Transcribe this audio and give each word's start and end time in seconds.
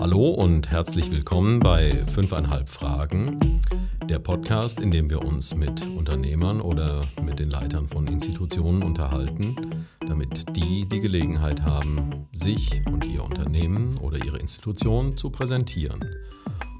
Hallo 0.00 0.30
und 0.30 0.70
herzlich 0.70 1.12
willkommen 1.12 1.60
bei 1.60 1.90
5,5 1.90 2.66
Fragen, 2.66 3.60
der 4.08 4.18
Podcast, 4.18 4.80
in 4.80 4.90
dem 4.90 5.10
wir 5.10 5.22
uns 5.22 5.54
mit 5.54 5.86
Unternehmern 5.88 6.62
oder 6.62 7.02
mit 7.22 7.38
den 7.38 7.50
Leitern 7.50 7.86
von 7.86 8.06
Institutionen 8.06 8.82
unterhalten, 8.82 9.84
damit 10.08 10.56
die 10.56 10.88
die 10.88 11.00
Gelegenheit 11.00 11.60
haben, 11.60 12.26
sich 12.32 12.80
und 12.86 13.04
ihr 13.04 13.22
Unternehmen 13.22 13.94
oder 13.98 14.16
ihre 14.24 14.38
Institution 14.38 15.18
zu 15.18 15.28
präsentieren. 15.28 16.02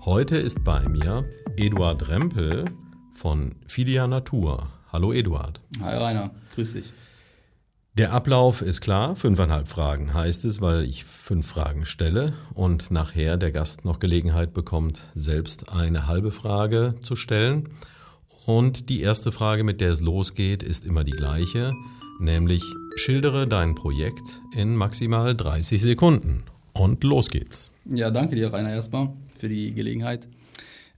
Heute 0.07 0.39
ist 0.39 0.65
bei 0.65 0.89
mir 0.89 1.25
Eduard 1.57 2.09
Rempel 2.09 2.65
von 3.13 3.55
Filia 3.67 4.07
Natur. 4.07 4.67
Hallo 4.91 5.13
Eduard. 5.13 5.61
Hi 5.83 5.99
Rainer, 5.99 6.31
grüß 6.55 6.73
dich. 6.73 6.95
Der 7.99 8.13
Ablauf 8.13 8.63
ist 8.63 8.81
klar, 8.81 9.17
fünfeinhalb 9.17 9.67
Fragen 9.67 10.15
heißt 10.15 10.45
es, 10.45 10.61
weil 10.61 10.85
ich 10.85 11.05
fünf 11.05 11.49
Fragen 11.49 11.85
stelle 11.85 12.35
und 12.55 12.93
nachher 12.93 13.37
der 13.37 13.51
Gast 13.51 13.85
noch 13.85 13.99
Gelegenheit 13.99 14.55
bekommt, 14.55 15.01
selbst 15.17 15.71
eine 15.71 16.07
halbe 16.07 16.31
Frage 16.31 16.95
zu 17.01 17.17
stellen. 17.17 17.69
Und 18.47 18.89
die 18.89 19.03
erste 19.03 19.33
Frage, 19.33 19.65
mit 19.65 19.81
der 19.81 19.91
es 19.91 20.01
losgeht, 20.01 20.63
ist 20.63 20.87
immer 20.87 21.03
die 21.03 21.11
gleiche, 21.11 21.75
nämlich 22.21 22.63
schildere 22.95 23.49
dein 23.49 23.75
Projekt 23.75 24.41
in 24.57 24.77
maximal 24.77 25.35
30 25.35 25.83
Sekunden. 25.83 26.45
Und 26.73 27.03
los 27.03 27.29
geht's. 27.29 27.73
Ja, 27.87 28.13
danke 28.13 28.37
dir, 28.37 28.53
Rainer, 28.53 28.71
erstmal 28.71 29.11
für 29.37 29.49
die 29.49 29.75
Gelegenheit. 29.75 30.29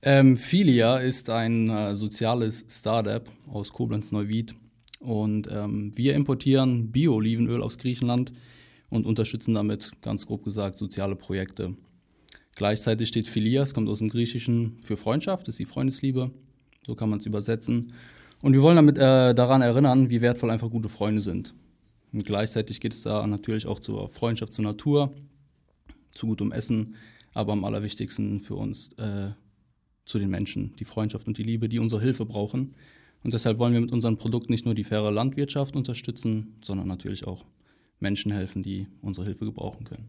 Ähm, 0.02 0.37
Filia 0.37 0.98
ist 0.98 1.30
ein 1.30 1.70
äh, 1.70 1.96
soziales 1.96 2.66
Startup 2.68 3.24
aus 3.51 3.73
Koblenz-Neuwied 3.73 4.54
und 5.02 5.48
ähm, 5.51 5.92
wir 5.97 6.15
importieren 6.15 6.92
Bio-Olivenöl 6.92 7.62
aus 7.62 7.79
Griechenland 7.79 8.33
und 8.88 9.06
unterstützen 9.06 9.55
damit, 9.55 9.91
ganz 10.01 10.27
grob 10.27 10.45
gesagt, 10.45 10.79
soziale 10.79 11.16
Projekte. 11.16 11.74
Gleichzeitig 12.55 13.09
steht 13.09 13.27
Philias, 13.27 13.74
kommt 13.74 13.88
aus 13.88 13.98
dem 13.98 14.09
Griechischen 14.09 14.77
für 14.83 14.96
Freundschaft, 14.96 15.49
ist 15.49 15.59
die 15.59 15.65
Freundesliebe, 15.65 16.30
so 16.87 16.95
kann 16.95 17.10
man 17.10 17.18
es 17.18 17.26
übersetzen. 17.26 17.93
Und 18.43 18.52
wir 18.52 18.63
wollen 18.63 18.76
damit 18.76 18.99
äh, 18.99 19.35
daran 19.35 19.63
erinnern, 19.63 20.10
wie 20.10 20.21
wertvoll 20.21 20.51
einfach 20.51 20.71
gute 20.71 20.88
Freunde 20.88 21.23
sind. 21.23 21.54
Und 22.13 22.24
gleichzeitig 22.24 22.80
geht 22.80 22.93
es 22.93 23.02
da 23.02 23.26
natürlich 23.26 23.66
auch 23.66 23.80
zur 23.80 24.09
Freundschaft 24.09 24.52
zur 24.52 24.65
Natur, 24.65 25.13
zu 26.10 26.26
gutem 26.26 26.52
Essen, 26.52 26.95
aber 27.32 27.52
am 27.52 27.65
allerwichtigsten 27.65 28.41
für 28.41 28.54
uns 28.54 28.91
äh, 28.98 29.30
zu 30.04 30.19
den 30.19 30.29
Menschen, 30.29 30.74
die 30.79 30.85
Freundschaft 30.85 31.26
und 31.26 31.38
die 31.38 31.43
Liebe, 31.43 31.69
die 31.69 31.79
unsere 31.79 32.02
Hilfe 32.02 32.26
brauchen. 32.26 32.74
Und 33.23 33.34
deshalb 33.34 33.59
wollen 33.59 33.73
wir 33.73 33.80
mit 33.80 33.92
unserem 33.92 34.16
Produkt 34.16 34.51
nicht 34.51 34.65
nur 34.65 34.74
die 34.74 34.84
faire 34.84 35.10
Landwirtschaft 35.10 35.76
unterstützen, 35.76 36.56
sondern 36.62 36.88
natürlich 36.88 37.26
auch 37.26 37.45
Menschen 38.01 38.32
helfen, 38.32 38.62
die 38.62 38.88
unsere 39.01 39.26
Hilfe 39.26 39.45
gebrauchen 39.45 39.84
können. 39.84 40.09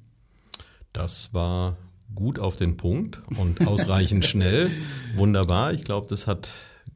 Das 0.94 1.34
war 1.34 1.78
gut 2.16 2.40
auf 2.40 2.56
den 2.56 2.78
Punkt 2.78 3.22
und 3.38 3.68
ausreichend 3.68 4.26
schnell. 4.26 4.70
Wunderbar. 5.16 5.74
Ich 5.74 5.84
glaube, 5.84 6.08
das 6.08 6.28
hat 6.28 6.52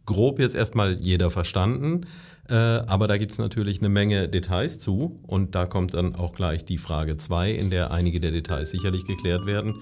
grob 0.06 0.40
jetzt 0.40 0.56
erstmal 0.56 1.00
jeder 1.02 1.32
verstanden. 1.32 2.06
Äh, 2.50 2.54
aber 2.54 3.08
da 3.08 3.18
gibt 3.18 3.32
es 3.32 3.38
natürlich 3.38 3.80
eine 3.80 3.90
Menge 3.90 4.30
Details 4.30 4.80
zu. 4.80 5.20
Und 5.24 5.56
da 5.56 5.66
kommt 5.66 5.94
dann 5.94 6.16
auch 6.16 6.34
gleich 6.34 6.66
die 6.66 6.78
Frage 6.78 7.18
2, 7.18 7.52
in 7.52 7.70
der 7.70 7.92
einige 7.92 8.20
der 8.20 8.32
Details 8.32 8.72
sicherlich 8.72 9.06
geklärt 9.06 9.46
werden. 9.46 9.76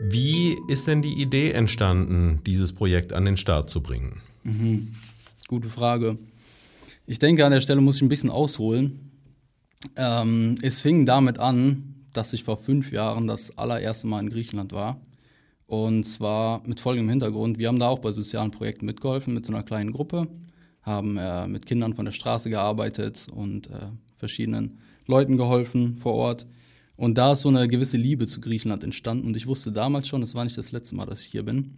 Wie 0.00 0.56
ist 0.68 0.86
denn 0.86 1.02
die 1.02 1.20
Idee 1.20 1.52
entstanden, 1.52 2.40
dieses 2.44 2.72
Projekt 2.72 3.12
an 3.12 3.24
den 3.24 3.36
Start 3.36 3.70
zu 3.70 3.82
bringen? 3.82 4.20
Mhm. 4.42 4.92
Gute 5.52 5.68
Frage. 5.68 6.16
Ich 7.04 7.18
denke, 7.18 7.44
an 7.44 7.52
der 7.52 7.60
Stelle 7.60 7.82
muss 7.82 7.96
ich 7.96 8.02
ein 8.02 8.08
bisschen 8.08 8.30
ausholen. 8.30 9.12
Ähm, 9.96 10.54
es 10.62 10.80
fing 10.80 11.04
damit 11.04 11.38
an, 11.38 12.06
dass 12.14 12.32
ich 12.32 12.42
vor 12.42 12.56
fünf 12.56 12.90
Jahren 12.90 13.26
das 13.26 13.58
allererste 13.58 14.06
Mal 14.06 14.20
in 14.20 14.30
Griechenland 14.30 14.72
war. 14.72 14.98
Und 15.66 16.04
zwar 16.04 16.66
mit 16.66 16.80
folgendem 16.80 17.10
Hintergrund. 17.10 17.58
Wir 17.58 17.68
haben 17.68 17.78
da 17.78 17.88
auch 17.88 17.98
bei 17.98 18.12
sozialen 18.12 18.50
Projekten 18.50 18.86
mitgeholfen, 18.86 19.34
mit 19.34 19.44
so 19.44 19.52
einer 19.52 19.62
kleinen 19.62 19.92
Gruppe, 19.92 20.26
haben 20.80 21.18
äh, 21.18 21.46
mit 21.46 21.66
Kindern 21.66 21.92
von 21.92 22.06
der 22.06 22.12
Straße 22.12 22.48
gearbeitet 22.48 23.26
und 23.30 23.66
äh, 23.66 23.90
verschiedenen 24.16 24.78
Leuten 25.06 25.36
geholfen 25.36 25.98
vor 25.98 26.14
Ort. 26.14 26.46
Und 26.96 27.18
da 27.18 27.32
ist 27.32 27.42
so 27.42 27.50
eine 27.50 27.68
gewisse 27.68 27.98
Liebe 27.98 28.26
zu 28.26 28.40
Griechenland 28.40 28.84
entstanden. 28.84 29.26
Und 29.26 29.36
ich 29.36 29.46
wusste 29.46 29.70
damals 29.70 30.08
schon, 30.08 30.22
es 30.22 30.34
war 30.34 30.44
nicht 30.44 30.56
das 30.56 30.72
letzte 30.72 30.94
Mal, 30.94 31.04
dass 31.04 31.20
ich 31.20 31.26
hier 31.26 31.42
bin, 31.42 31.74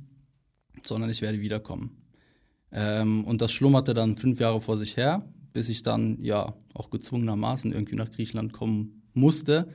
sondern 0.86 1.10
ich 1.10 1.22
werde 1.22 1.40
wiederkommen. 1.40 2.03
Ähm, 2.74 3.24
und 3.24 3.40
das 3.40 3.52
schlummerte 3.52 3.94
dann 3.94 4.16
fünf 4.16 4.40
Jahre 4.40 4.60
vor 4.60 4.76
sich 4.76 4.96
her, 4.96 5.24
bis 5.52 5.68
ich 5.68 5.82
dann 5.82 6.18
ja 6.20 6.54
auch 6.74 6.90
gezwungenermaßen 6.90 7.72
irgendwie 7.72 7.94
nach 7.94 8.10
Griechenland 8.10 8.52
kommen 8.52 9.02
musste, 9.14 9.68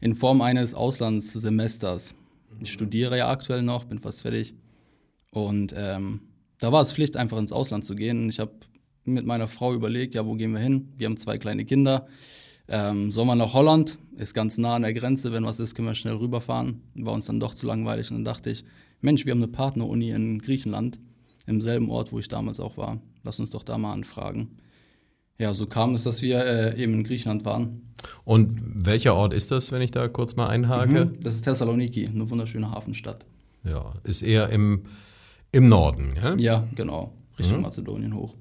in 0.00 0.14
Form 0.14 0.42
eines 0.42 0.74
Auslandssemesters. 0.74 2.14
Ich 2.60 2.70
studiere 2.70 3.16
ja 3.16 3.30
aktuell 3.30 3.62
noch, 3.62 3.84
bin 3.84 3.98
fast 3.98 4.22
fertig. 4.22 4.54
Und 5.30 5.74
ähm, 5.76 6.20
da 6.60 6.72
war 6.72 6.82
es 6.82 6.92
Pflicht, 6.92 7.16
einfach 7.16 7.38
ins 7.38 7.52
Ausland 7.52 7.86
zu 7.86 7.94
gehen. 7.94 8.24
Und 8.24 8.28
ich 8.28 8.38
habe 8.38 8.52
mit 9.04 9.24
meiner 9.24 9.48
Frau 9.48 9.72
überlegt, 9.74 10.14
ja, 10.14 10.26
wo 10.26 10.34
gehen 10.34 10.52
wir 10.52 10.60
hin? 10.60 10.92
Wir 10.96 11.06
haben 11.06 11.16
zwei 11.16 11.38
kleine 11.38 11.64
Kinder. 11.64 12.06
Ähm, 12.68 13.10
soll 13.10 13.24
man 13.24 13.38
nach 13.38 13.54
Holland? 13.54 13.98
Ist 14.16 14.34
ganz 14.34 14.58
nah 14.58 14.74
an 14.74 14.82
der 14.82 14.92
Grenze. 14.92 15.32
Wenn 15.32 15.44
was 15.44 15.58
ist, 15.58 15.74
können 15.74 15.88
wir 15.88 15.94
schnell 15.94 16.16
rüberfahren. 16.16 16.82
War 16.94 17.14
uns 17.14 17.26
dann 17.26 17.40
doch 17.40 17.54
zu 17.54 17.66
langweilig. 17.66 18.10
Und 18.10 18.18
dann 18.18 18.24
dachte 18.24 18.50
ich, 18.50 18.64
Mensch, 19.00 19.24
wir 19.24 19.32
haben 19.32 19.42
eine 19.42 19.52
Partneruni 19.52 20.10
in 20.10 20.40
Griechenland 20.40 20.98
im 21.46 21.60
selben 21.60 21.90
Ort, 21.90 22.12
wo 22.12 22.18
ich 22.18 22.28
damals 22.28 22.60
auch 22.60 22.76
war. 22.76 23.00
Lass 23.22 23.40
uns 23.40 23.50
doch 23.50 23.62
da 23.62 23.78
mal 23.78 23.92
anfragen. 23.92 24.58
Ja, 25.38 25.52
so 25.52 25.66
kam 25.66 25.94
es, 25.94 26.02
dass 26.02 26.22
wir 26.22 26.44
äh, 26.44 26.82
eben 26.82 26.94
in 26.94 27.04
Griechenland 27.04 27.44
waren. 27.44 27.82
Und 28.24 28.58
welcher 28.86 29.14
Ort 29.14 29.34
ist 29.34 29.50
das, 29.50 29.70
wenn 29.70 29.82
ich 29.82 29.90
da 29.90 30.08
kurz 30.08 30.36
mal 30.36 30.48
einhake? 30.48 31.06
Mhm, 31.06 31.20
das 31.20 31.34
ist 31.34 31.42
Thessaloniki, 31.42 32.06
eine 32.06 32.28
wunderschöne 32.30 32.70
Hafenstadt. 32.70 33.26
Ja, 33.64 33.94
ist 34.04 34.22
eher 34.22 34.48
im, 34.48 34.84
im 35.52 35.68
Norden, 35.68 36.14
ja? 36.16 36.34
Ja, 36.36 36.68
genau, 36.74 37.12
Richtung 37.38 37.58
mhm. 37.58 37.64
Mazedonien 37.64 38.14
hoch. 38.14 38.34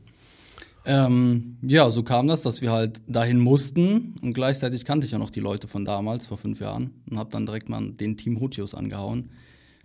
Ähm, 0.86 1.58
ja, 1.64 1.90
so 1.90 2.04
kam 2.04 2.28
das, 2.28 2.44
dass 2.44 2.62
wir 2.62 2.72
halt 2.72 3.02
dahin 3.08 3.40
mussten 3.40 4.16
und 4.22 4.34
gleichzeitig 4.34 4.86
kannte 4.86 5.06
ich 5.06 5.12
ja 5.12 5.18
noch 5.18 5.32
die 5.32 5.40
Leute 5.40 5.68
von 5.68 5.84
damals, 5.84 6.28
vor 6.28 6.38
fünf 6.38 6.60
Jahren, 6.60 6.92
und 7.10 7.18
habe 7.18 7.32
dann 7.32 7.48
direkt 7.48 7.70
mal 7.70 7.92
den 7.92 8.18
Team 8.18 8.40
Hutius 8.40 8.76
angehauen. 8.76 9.32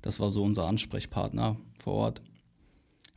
Das 0.02 0.20
war 0.20 0.30
so 0.30 0.42
unser 0.42 0.66
Ansprechpartner 0.66 1.56
vor 1.82 1.94
Ort. 1.94 2.22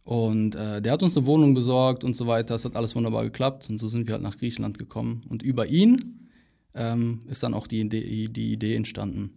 Und 0.03 0.55
äh, 0.55 0.81
der 0.81 0.91
hat 0.91 1.03
uns 1.03 1.15
eine 1.15 1.25
Wohnung 1.25 1.53
besorgt 1.53 2.03
und 2.03 2.15
so 2.15 2.27
weiter. 2.27 2.55
Es 2.55 2.65
hat 2.65 2.75
alles 2.75 2.95
wunderbar 2.95 3.23
geklappt 3.23 3.69
und 3.69 3.79
so 3.79 3.87
sind 3.87 4.07
wir 4.07 4.13
halt 4.13 4.23
nach 4.23 4.37
Griechenland 4.37 4.77
gekommen. 4.77 5.21
Und 5.29 5.43
über 5.43 5.67
ihn 5.67 6.29
ähm, 6.75 7.21
ist 7.29 7.43
dann 7.43 7.53
auch 7.53 7.67
die 7.67 7.79
Idee, 7.79 8.27
die 8.27 8.51
Idee 8.51 8.75
entstanden. 8.75 9.31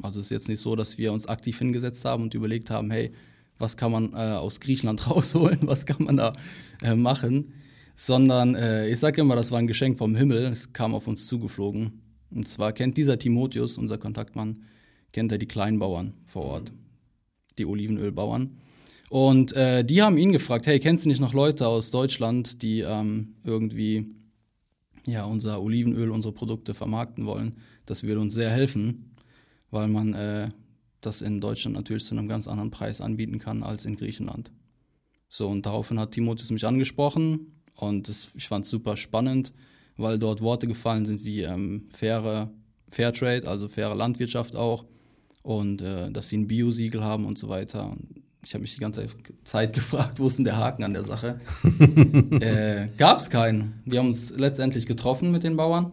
Also 0.00 0.20
es 0.20 0.26
ist 0.26 0.30
jetzt 0.30 0.48
nicht 0.48 0.60
so, 0.60 0.76
dass 0.76 0.98
wir 0.98 1.12
uns 1.12 1.26
aktiv 1.26 1.58
hingesetzt 1.58 2.04
haben 2.04 2.24
und 2.24 2.34
überlegt 2.34 2.70
haben, 2.70 2.90
hey, 2.90 3.12
was 3.58 3.76
kann 3.76 3.92
man 3.92 4.12
äh, 4.12 4.36
aus 4.36 4.60
Griechenland 4.60 5.08
rausholen, 5.10 5.60
was 5.62 5.86
kann 5.86 6.04
man 6.04 6.16
da 6.16 6.32
äh, 6.82 6.94
machen, 6.94 7.52
sondern 7.94 8.54
äh, 8.54 8.88
ich 8.88 8.98
sage 8.98 9.20
immer, 9.20 9.36
das 9.36 9.50
war 9.50 9.58
ein 9.58 9.66
Geschenk 9.66 9.98
vom 9.98 10.16
Himmel, 10.16 10.44
es 10.46 10.72
kam 10.72 10.94
auf 10.94 11.06
uns 11.06 11.26
zugeflogen. 11.26 12.02
Und 12.30 12.48
zwar 12.48 12.72
kennt 12.72 12.96
dieser 12.96 13.18
Timotheus, 13.18 13.76
unser 13.76 13.98
Kontaktmann, 13.98 14.62
kennt 15.12 15.30
er 15.32 15.38
die 15.38 15.46
Kleinbauern 15.46 16.14
vor 16.24 16.44
Ort, 16.44 16.72
die 17.58 17.66
Olivenölbauern. 17.66 18.56
Und 19.12 19.52
äh, 19.52 19.84
die 19.84 20.00
haben 20.00 20.16
ihn 20.16 20.32
gefragt, 20.32 20.66
hey, 20.66 20.80
kennst 20.80 21.04
du 21.04 21.08
nicht 21.10 21.20
noch 21.20 21.34
Leute 21.34 21.68
aus 21.68 21.90
Deutschland, 21.90 22.62
die 22.62 22.80
ähm, 22.80 23.34
irgendwie 23.44 24.06
ja, 25.04 25.26
unser 25.26 25.60
Olivenöl, 25.60 26.10
unsere 26.10 26.32
Produkte 26.32 26.72
vermarkten 26.72 27.26
wollen? 27.26 27.58
Das 27.84 28.04
würde 28.04 28.22
uns 28.22 28.32
sehr 28.32 28.48
helfen, 28.48 29.14
weil 29.70 29.88
man 29.88 30.14
äh, 30.14 30.48
das 31.02 31.20
in 31.20 31.42
Deutschland 31.42 31.76
natürlich 31.76 32.06
zu 32.06 32.14
einem 32.14 32.26
ganz 32.26 32.48
anderen 32.48 32.70
Preis 32.70 33.02
anbieten 33.02 33.38
kann 33.38 33.62
als 33.62 33.84
in 33.84 33.96
Griechenland. 33.96 34.50
So, 35.28 35.46
und 35.46 35.66
daraufhin 35.66 36.00
hat 36.00 36.12
Timotheus 36.12 36.48
mich 36.48 36.64
angesprochen 36.64 37.52
und 37.74 38.08
das, 38.08 38.28
ich 38.34 38.48
fand 38.48 38.64
es 38.64 38.70
super 38.70 38.96
spannend, 38.96 39.52
weil 39.98 40.18
dort 40.18 40.40
Worte 40.40 40.66
gefallen 40.66 41.04
sind 41.04 41.22
wie 41.22 41.42
ähm, 41.42 41.86
faire 41.94 42.50
Fairtrade, 42.88 43.46
also 43.46 43.68
faire 43.68 43.94
Landwirtschaft 43.94 44.56
auch 44.56 44.86
und 45.42 45.82
äh, 45.82 46.10
dass 46.10 46.30
sie 46.30 46.38
ein 46.38 46.48
Biosiegel 46.48 47.04
haben 47.04 47.26
und 47.26 47.36
so 47.36 47.50
weiter. 47.50 47.90
Und 47.90 48.21
ich 48.44 48.54
habe 48.54 48.62
mich 48.62 48.74
die 48.74 48.80
ganze 48.80 49.06
Zeit 49.44 49.72
gefragt, 49.74 50.18
wo 50.18 50.26
ist 50.26 50.38
denn 50.38 50.44
der 50.44 50.56
Haken 50.56 50.84
an 50.84 50.92
der 50.92 51.04
Sache? 51.04 51.40
äh, 52.40 52.88
Gab 52.98 53.18
es 53.18 53.30
keinen. 53.30 53.82
Wir 53.84 54.00
haben 54.00 54.08
uns 54.08 54.30
letztendlich 54.30 54.86
getroffen 54.86 55.30
mit 55.30 55.42
den 55.42 55.56
Bauern 55.56 55.92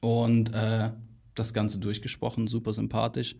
und 0.00 0.52
äh, 0.54 0.90
das 1.34 1.54
Ganze 1.54 1.78
durchgesprochen, 1.78 2.46
super 2.46 2.74
sympathisch. 2.74 3.36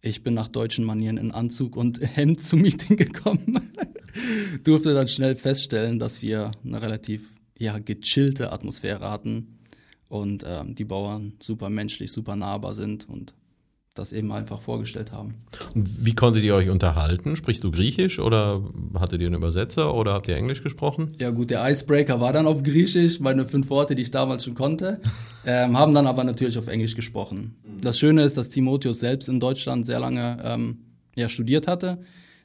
Ich 0.00 0.22
bin 0.22 0.34
nach 0.34 0.48
deutschen 0.48 0.84
Manieren 0.84 1.16
in 1.16 1.32
Anzug 1.32 1.76
und 1.76 2.00
Hemd 2.16 2.40
zum 2.40 2.62
Meeting 2.62 2.96
gekommen. 2.96 3.60
Durfte 4.62 4.94
dann 4.94 5.08
schnell 5.08 5.36
feststellen, 5.36 5.98
dass 5.98 6.22
wir 6.22 6.52
eine 6.64 6.80
relativ 6.80 7.32
ja, 7.58 7.78
gechillte 7.78 8.52
Atmosphäre 8.52 9.10
hatten 9.10 9.58
und 10.08 10.44
ähm, 10.46 10.74
die 10.74 10.84
Bauern 10.84 11.32
super 11.40 11.70
menschlich, 11.70 12.12
super 12.12 12.36
nahbar 12.36 12.74
sind 12.74 13.08
und 13.08 13.34
das 13.98 14.12
eben 14.12 14.30
einfach 14.32 14.60
vorgestellt 14.60 15.12
haben. 15.12 15.34
Wie 15.74 16.14
konntet 16.14 16.44
ihr 16.44 16.54
euch 16.54 16.68
unterhalten? 16.70 17.36
Sprichst 17.36 17.64
du 17.64 17.70
Griechisch 17.70 18.18
oder 18.18 18.62
hattet 18.98 19.20
ihr 19.20 19.26
einen 19.26 19.36
Übersetzer 19.36 19.94
oder 19.94 20.12
habt 20.12 20.28
ihr 20.28 20.36
Englisch 20.36 20.62
gesprochen? 20.62 21.12
Ja 21.18 21.30
gut, 21.30 21.50
der 21.50 21.68
Icebreaker 21.68 22.20
war 22.20 22.32
dann 22.32 22.46
auf 22.46 22.62
Griechisch, 22.62 23.20
meine 23.20 23.46
fünf 23.46 23.70
Worte, 23.70 23.94
die 23.94 24.02
ich 24.02 24.10
damals 24.10 24.44
schon 24.44 24.54
konnte, 24.54 25.00
ähm, 25.46 25.76
haben 25.76 25.94
dann 25.94 26.06
aber 26.06 26.24
natürlich 26.24 26.58
auf 26.58 26.68
Englisch 26.68 26.94
gesprochen. 26.94 27.56
Das 27.80 27.98
Schöne 27.98 28.22
ist, 28.22 28.36
dass 28.36 28.50
Timotheus 28.50 29.00
selbst 29.00 29.28
in 29.28 29.40
Deutschland 29.40 29.86
sehr 29.86 30.00
lange 30.00 30.38
ähm, 30.42 30.78
ja, 31.16 31.28
studiert 31.28 31.66
hatte. 31.66 31.98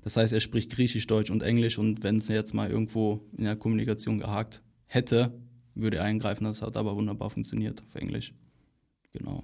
Das 0.04 0.18
heißt, 0.18 0.34
er 0.34 0.40
spricht 0.40 0.72
Griechisch, 0.72 1.06
Deutsch 1.06 1.30
und 1.30 1.44
Englisch 1.44 1.78
und 1.78 2.04
wenn 2.04 2.18
es 2.18 2.28
jetzt 2.28 2.54
mal 2.54 2.70
irgendwo 2.70 3.22
in 3.38 3.44
der 3.44 3.56
Kommunikation 3.56 4.18
gehakt 4.18 4.62
hätte, 4.88 5.32
würde 5.76 5.98
er 5.98 6.04
eingreifen. 6.04 6.46
Das 6.46 6.62
hat 6.62 6.76
aber 6.78 6.96
wunderbar 6.96 7.30
funktioniert 7.30 7.82
auf 7.82 7.96
Englisch. 7.96 8.34
Genau. 9.14 9.44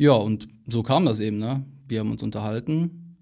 Ja, 0.00 0.12
und 0.12 0.48
so 0.66 0.82
kam 0.82 1.04
das 1.04 1.20
eben, 1.20 1.36
ne? 1.36 1.62
Wir 1.86 2.00
haben 2.00 2.10
uns 2.10 2.22
unterhalten 2.22 3.18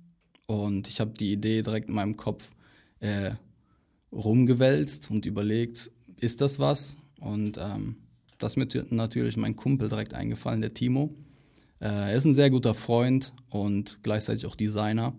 und 0.47 0.87
ich 0.87 1.01
habe 1.01 1.11
die 1.11 1.33
Idee 1.33 1.63
direkt 1.63 1.89
in 1.89 1.97
meinem 1.97 2.17
Kopf 2.17 2.53
äh, 3.01 3.33
rumgewälzt 4.13 5.11
und 5.11 5.27
überlegt, 5.27 5.91
ist 6.21 6.41
das 6.41 6.61
was? 6.61 6.97
Und 7.19 7.59
ähm, 7.59 7.97
das 8.39 8.53
ist 8.53 8.59
mir 8.59 8.69
natürlich 8.91 9.37
mein 9.37 9.57
Kumpel 9.57 9.89
direkt 9.89 10.15
eingefallen, 10.15 10.61
der 10.61 10.73
Timo. 10.73 11.13
Äh, 11.81 11.87
er 11.87 12.15
ist 12.15 12.27
ein 12.27 12.35
sehr 12.35 12.49
guter 12.49 12.75
Freund 12.75 13.33
und 13.49 13.99
gleichzeitig 14.05 14.47
auch 14.47 14.55
Designer. 14.55 15.15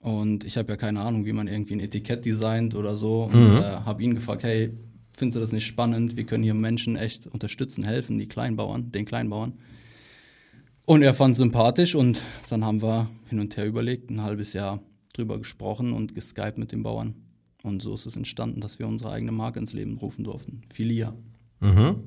Und 0.00 0.44
ich 0.44 0.58
habe 0.58 0.70
ja 0.70 0.76
keine 0.76 1.00
Ahnung, 1.00 1.24
wie 1.24 1.32
man 1.32 1.48
irgendwie 1.48 1.76
ein 1.76 1.80
Etikett 1.80 2.26
designt 2.26 2.74
oder 2.74 2.94
so. 2.94 3.22
Und 3.22 3.52
mhm. 3.52 3.56
äh, 3.56 3.62
habe 3.86 4.02
ihn 4.02 4.14
gefragt, 4.14 4.42
hey, 4.42 4.74
findest 5.16 5.36
du 5.36 5.40
das 5.40 5.52
nicht 5.52 5.66
spannend? 5.66 6.18
Wir 6.18 6.24
können 6.24 6.44
hier 6.44 6.52
Menschen 6.52 6.96
echt 6.96 7.26
unterstützen, 7.26 7.84
helfen, 7.84 8.18
die 8.18 8.28
Kleinbauern, 8.28 8.92
den 8.92 9.06
Kleinbauern. 9.06 9.54
Und 10.88 11.02
er 11.02 11.12
fand 11.12 11.36
sympathisch 11.36 11.94
und 11.94 12.22
dann 12.48 12.64
haben 12.64 12.80
wir 12.80 13.10
hin 13.28 13.40
und 13.40 13.54
her 13.58 13.66
überlegt, 13.66 14.08
ein 14.08 14.22
halbes 14.22 14.54
Jahr 14.54 14.80
drüber 15.12 15.36
gesprochen 15.36 15.92
und 15.92 16.14
geskypt 16.14 16.56
mit 16.56 16.72
den 16.72 16.82
Bauern. 16.82 17.14
Und 17.62 17.82
so 17.82 17.92
ist 17.92 18.06
es 18.06 18.16
entstanden, 18.16 18.62
dass 18.62 18.78
wir 18.78 18.88
unsere 18.88 19.10
eigene 19.10 19.30
Marke 19.30 19.58
ins 19.58 19.74
Leben 19.74 19.98
rufen 19.98 20.24
durften. 20.24 20.62
Filia. 20.72 21.14
Mhm. 21.60 22.04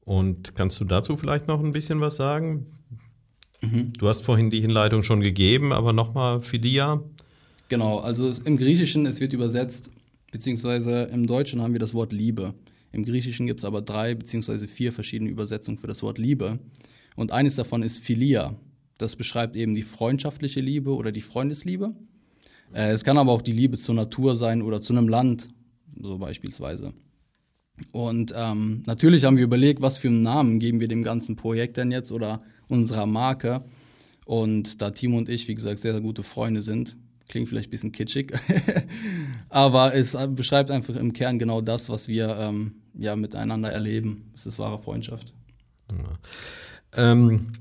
Und 0.00 0.54
kannst 0.54 0.80
du 0.80 0.86
dazu 0.86 1.14
vielleicht 1.14 1.46
noch 1.46 1.62
ein 1.62 1.72
bisschen 1.72 2.00
was 2.00 2.16
sagen? 2.16 2.68
Mhm. 3.60 3.92
Du 3.98 4.08
hast 4.08 4.22
vorhin 4.22 4.48
die 4.48 4.62
Hinleitung 4.62 5.02
schon 5.02 5.20
gegeben, 5.20 5.74
aber 5.74 5.92
nochmal 5.92 6.40
Filia. 6.40 7.02
Genau, 7.68 7.98
also 7.98 8.32
im 8.46 8.56
Griechischen, 8.56 9.04
es 9.04 9.20
wird 9.20 9.34
übersetzt, 9.34 9.90
beziehungsweise 10.32 11.02
im 11.12 11.26
Deutschen 11.26 11.60
haben 11.60 11.74
wir 11.74 11.80
das 11.80 11.92
Wort 11.92 12.14
Liebe. 12.14 12.54
Im 12.92 13.04
Griechischen 13.04 13.46
gibt 13.46 13.60
es 13.60 13.66
aber 13.66 13.82
drei 13.82 14.14
beziehungsweise 14.14 14.68
vier 14.68 14.90
verschiedene 14.90 15.28
Übersetzungen 15.28 15.76
für 15.76 15.86
das 15.86 16.02
Wort 16.02 16.16
Liebe. 16.16 16.60
Und 17.16 17.32
eines 17.32 17.56
davon 17.56 17.82
ist 17.82 17.98
Philia. 17.98 18.54
Das 18.98 19.16
beschreibt 19.16 19.56
eben 19.56 19.74
die 19.74 19.82
freundschaftliche 19.82 20.60
Liebe 20.60 20.94
oder 20.94 21.12
die 21.12 21.20
Freundesliebe. 21.20 21.94
Äh, 22.72 22.92
es 22.92 23.04
kann 23.04 23.18
aber 23.18 23.32
auch 23.32 23.42
die 23.42 23.52
Liebe 23.52 23.78
zur 23.78 23.94
Natur 23.94 24.36
sein 24.36 24.62
oder 24.62 24.80
zu 24.80 24.92
einem 24.92 25.08
Land, 25.08 25.48
so 26.00 26.18
beispielsweise. 26.18 26.92
Und 27.92 28.32
ähm, 28.36 28.82
natürlich 28.86 29.24
haben 29.24 29.36
wir 29.36 29.44
überlegt, 29.44 29.82
was 29.82 29.98
für 29.98 30.08
einen 30.08 30.22
Namen 30.22 30.58
geben 30.58 30.80
wir 30.80 30.88
dem 30.88 31.02
ganzen 31.02 31.36
Projekt 31.36 31.76
denn 31.76 31.90
jetzt 31.90 32.10
oder 32.10 32.40
unserer 32.68 33.06
Marke. 33.06 33.64
Und 34.24 34.80
da 34.80 34.90
Timo 34.90 35.18
und 35.18 35.28
ich, 35.28 35.46
wie 35.48 35.54
gesagt, 35.54 35.78
sehr, 35.78 35.92
sehr 35.92 36.00
gute 36.00 36.22
Freunde 36.22 36.62
sind, 36.62 36.96
klingt 37.28 37.48
vielleicht 37.48 37.68
ein 37.68 37.70
bisschen 37.70 37.92
kitschig, 37.92 38.32
aber 39.48 39.94
es 39.94 40.16
beschreibt 40.30 40.70
einfach 40.70 40.96
im 40.96 41.12
Kern 41.12 41.38
genau 41.38 41.60
das, 41.60 41.88
was 41.88 42.08
wir 42.08 42.36
ähm, 42.38 42.76
ja 42.94 43.14
miteinander 43.14 43.70
erleben. 43.70 44.30
Es 44.34 44.46
ist 44.46 44.58
wahre 44.58 44.80
Freundschaft. 44.80 45.32
Ja. 45.92 46.18
Ähm, 46.96 47.52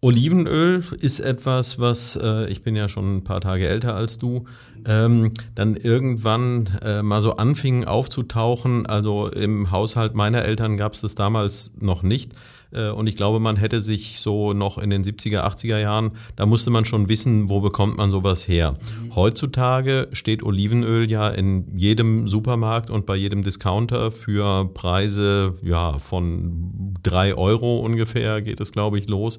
Olivenöl 0.00 0.84
ist 1.00 1.20
etwas, 1.20 1.78
was, 1.78 2.18
äh, 2.20 2.46
ich 2.50 2.62
bin 2.62 2.76
ja 2.76 2.88
schon 2.88 3.16
ein 3.16 3.24
paar 3.24 3.40
Tage 3.40 3.66
älter 3.66 3.94
als 3.94 4.18
du, 4.18 4.44
ähm, 4.86 5.32
dann 5.54 5.76
irgendwann 5.76 6.78
äh, 6.82 7.02
mal 7.02 7.22
so 7.22 7.36
anfing 7.36 7.84
aufzutauchen. 7.84 8.84
Also 8.84 9.28
im 9.28 9.70
Haushalt 9.70 10.14
meiner 10.14 10.44
Eltern 10.44 10.76
gab 10.76 10.92
es 10.92 11.00
das 11.00 11.14
damals 11.14 11.72
noch 11.80 12.02
nicht. 12.02 12.32
Äh, 12.74 12.90
und 12.90 13.06
ich 13.06 13.16
glaube, 13.16 13.40
man 13.40 13.56
hätte 13.56 13.80
sich 13.80 14.20
so 14.20 14.52
noch 14.52 14.78
in 14.78 14.90
den 14.90 15.04
70er, 15.04 15.42
80er 15.42 15.78
Jahren, 15.78 16.12
da 16.36 16.46
musste 16.46 16.70
man 16.70 16.84
schon 16.84 17.08
wissen, 17.08 17.48
wo 17.48 17.60
bekommt 17.60 17.96
man 17.96 18.10
sowas 18.10 18.46
her. 18.46 18.72
Mhm. 18.72 19.14
Heutzutage 19.14 20.08
steht 20.12 20.42
Olivenöl 20.42 21.10
ja 21.10 21.28
in 21.28 21.76
jedem 21.76 22.28
Supermarkt 22.28 22.90
und 22.90 23.06
bei 23.06 23.16
jedem 23.16 23.42
Discounter 23.42 24.10
für 24.10 24.66
Preise 24.74 25.54
ja, 25.62 25.98
von 25.98 26.94
drei 27.02 27.34
Euro 27.34 27.78
ungefähr 27.78 28.42
geht 28.42 28.60
es, 28.60 28.72
glaube 28.72 28.98
ich, 28.98 29.08
los. 29.08 29.38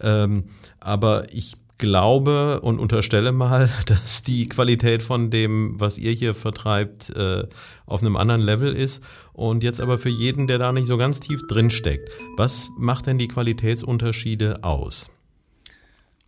Ähm, 0.00 0.44
aber 0.80 1.32
ich 1.32 1.54
glaube 1.78 2.60
und 2.60 2.78
unterstelle 2.78 3.32
mal, 3.32 3.70
dass 3.86 4.22
die 4.22 4.48
Qualität 4.48 5.02
von 5.02 5.30
dem, 5.30 5.80
was 5.80 5.98
ihr 5.98 6.12
hier 6.12 6.34
vertreibt, 6.34 7.10
äh, 7.16 7.44
auf 7.86 8.02
einem 8.02 8.16
anderen 8.16 8.42
Level 8.42 8.74
ist. 8.74 9.02
Und 9.32 9.62
jetzt 9.62 9.80
aber 9.80 9.98
für 9.98 10.08
jeden, 10.08 10.46
der 10.46 10.58
da 10.58 10.72
nicht 10.72 10.86
so 10.86 10.98
ganz 10.98 11.20
tief 11.20 11.40
drin 11.48 11.70
steckt, 11.70 12.10
was 12.36 12.68
macht 12.76 13.06
denn 13.06 13.18
die 13.18 13.28
Qualitätsunterschiede 13.28 14.64
aus? 14.64 15.10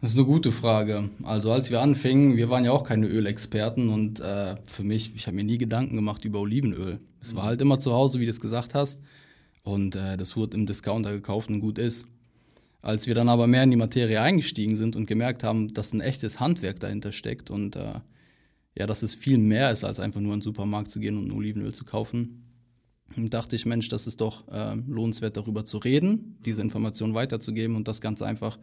Das 0.01 0.11
ist 0.11 0.17
eine 0.17 0.25
gute 0.25 0.51
Frage. 0.51 1.11
Also 1.25 1.53
als 1.53 1.69
wir 1.71 1.83
anfingen, 1.83 2.39
wir 2.39 2.49
waren 2.49 2.65
ja 2.65 2.73
auch 2.73 2.85
keine 2.85 3.07
Ölexperten 3.07 3.91
und 3.91 4.21
äh, 4.21 4.55
für 4.65 4.83
mich, 4.83 5.13
ich 5.15 5.27
habe 5.27 5.37
mir 5.37 5.45
nie 5.45 5.59
Gedanken 5.59 5.97
gemacht 5.97 6.25
über 6.25 6.41
Olivenöl. 6.41 7.01
Es 7.21 7.37
war 7.37 7.45
halt 7.45 7.61
immer 7.61 7.79
zu 7.81 7.93
Hause, 7.93 8.19
wie 8.19 8.25
du 8.25 8.31
es 8.31 8.41
gesagt 8.41 8.75
hast. 8.75 9.01
Und 9.63 9.97
äh, 9.97 10.17
das 10.17 10.37
wurde 10.37 10.57
im 10.57 10.65
Discounter 10.65 11.13
gekauft 11.13 11.51
und 11.51 11.61
gut 11.61 11.79
ist. 11.79 12.07
Als 12.83 13.07
wir 13.07 13.15
dann 13.15 13.29
aber 13.29 13.47
mehr 13.47 13.63
in 13.63 13.71
die 13.71 13.77
Materie 13.77 14.21
eingestiegen 14.21 14.77
sind 14.77 14.97
und 14.97 15.07
gemerkt 15.07 15.45
haben, 15.45 15.75
dass 15.75 15.93
ein 15.93 16.01
echtes 16.01 16.41
Handwerk 16.41 16.81
dahinter 16.81 17.13
steckt 17.13 17.51
und 17.51 17.77
äh, 17.77 18.01
ja, 18.79 18.87
dass 18.87 19.03
es 19.03 19.15
viel 19.15 19.39
mehr 19.39 19.71
ist, 19.71 19.85
als 19.85 20.01
einfach 20.01 20.21
nur 20.21 20.33
in 20.33 20.39
den 20.39 20.45
Supermarkt 20.45 20.91
zu 20.91 21.01
gehen 21.01 21.19
und 21.19 21.33
Olivenöl 21.33 21.75
zu 21.75 21.85
kaufen, 21.85 22.45
dachte 23.17 23.57
ich, 23.57 23.67
Mensch, 23.67 23.89
das 23.89 24.07
ist 24.07 24.21
doch 24.21 24.49
äh, 24.49 24.77
lohnenswert, 24.87 25.37
darüber 25.37 25.65
zu 25.65 25.79
reden, 25.79 26.39
diese 26.45 26.63
Informationen 26.63 27.15
weiterzugeben 27.15 27.77
und 27.77 27.89
das 27.89 28.01
Ganze 28.01 28.25
einfach 28.25 28.59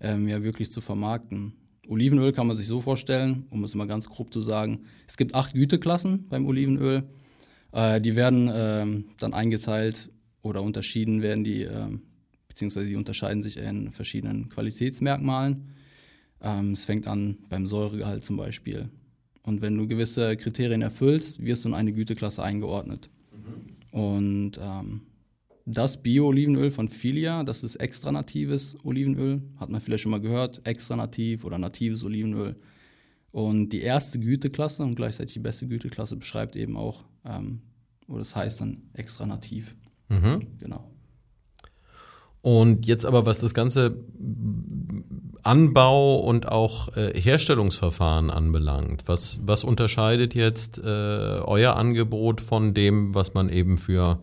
ähm, 0.00 0.28
ja 0.28 0.42
wirklich 0.42 0.72
zu 0.72 0.80
vermarkten. 0.80 1.54
Olivenöl 1.88 2.32
kann 2.32 2.48
man 2.48 2.56
sich 2.56 2.66
so 2.66 2.80
vorstellen, 2.80 3.46
um 3.50 3.62
es 3.62 3.74
mal 3.74 3.86
ganz 3.86 4.08
grob 4.08 4.32
zu 4.32 4.40
sagen, 4.40 4.84
es 5.06 5.16
gibt 5.16 5.34
acht 5.34 5.54
Güteklassen 5.54 6.28
beim 6.28 6.46
Olivenöl. 6.46 7.04
Äh, 7.72 8.00
die 8.00 8.16
werden 8.16 8.48
äh, 8.48 9.04
dann 9.18 9.34
eingeteilt 9.34 10.10
oder 10.42 10.62
unterschieden 10.62 11.22
werden 11.22 11.44
die 11.44 11.62
ähm, 11.62 12.02
beziehungsweise 12.56 12.86
die 12.86 12.96
unterscheiden 12.96 13.42
sich 13.42 13.58
in 13.58 13.92
verschiedenen 13.92 14.48
Qualitätsmerkmalen. 14.48 15.74
Ähm, 16.40 16.72
es 16.72 16.86
fängt 16.86 17.06
an 17.06 17.36
beim 17.50 17.66
Säuregehalt 17.66 18.24
zum 18.24 18.38
Beispiel. 18.38 18.88
Und 19.42 19.60
wenn 19.60 19.76
du 19.76 19.86
gewisse 19.86 20.38
Kriterien 20.38 20.80
erfüllst, 20.80 21.44
wirst 21.44 21.64
du 21.64 21.68
in 21.68 21.74
eine 21.74 21.92
Güteklasse 21.92 22.42
eingeordnet. 22.42 23.10
Mhm. 23.30 24.00
Und 24.00 24.52
ähm, 24.58 25.02
das 25.66 26.02
Bio-Olivenöl 26.02 26.70
von 26.70 26.88
Filia, 26.88 27.44
das 27.44 27.62
ist 27.62 27.76
extra 27.76 28.10
natives 28.10 28.74
Olivenöl, 28.84 29.42
hat 29.58 29.68
man 29.68 29.82
vielleicht 29.82 30.04
schon 30.04 30.12
mal 30.12 30.20
gehört, 30.20 30.66
extra 30.66 30.96
nativ 30.96 31.44
oder 31.44 31.58
natives 31.58 32.04
Olivenöl. 32.04 32.56
Und 33.32 33.68
die 33.68 33.82
erste 33.82 34.18
Güteklasse 34.18 34.82
und 34.82 34.94
gleichzeitig 34.94 35.34
die 35.34 35.40
beste 35.40 35.68
Güteklasse 35.68 36.16
beschreibt 36.16 36.56
eben 36.56 36.78
auch, 36.78 37.04
ähm, 37.26 37.60
oder 38.08 38.20
das 38.20 38.34
heißt 38.34 38.62
dann 38.62 38.84
extra 38.94 39.26
nativ. 39.26 39.76
Mhm. 40.08 40.46
Genau. 40.58 40.95
Und 42.46 42.86
jetzt 42.86 43.04
aber, 43.04 43.26
was 43.26 43.40
das 43.40 43.54
ganze 43.54 43.96
Anbau 45.42 46.14
und 46.14 46.46
auch 46.46 46.96
äh, 46.96 47.20
Herstellungsverfahren 47.20 48.30
anbelangt, 48.30 49.02
was, 49.06 49.40
was 49.42 49.64
unterscheidet 49.64 50.32
jetzt 50.36 50.78
äh, 50.78 50.82
euer 50.84 51.74
Angebot 51.74 52.40
von 52.40 52.72
dem, 52.72 53.16
was 53.16 53.34
man 53.34 53.48
eben 53.48 53.78
für 53.78 54.20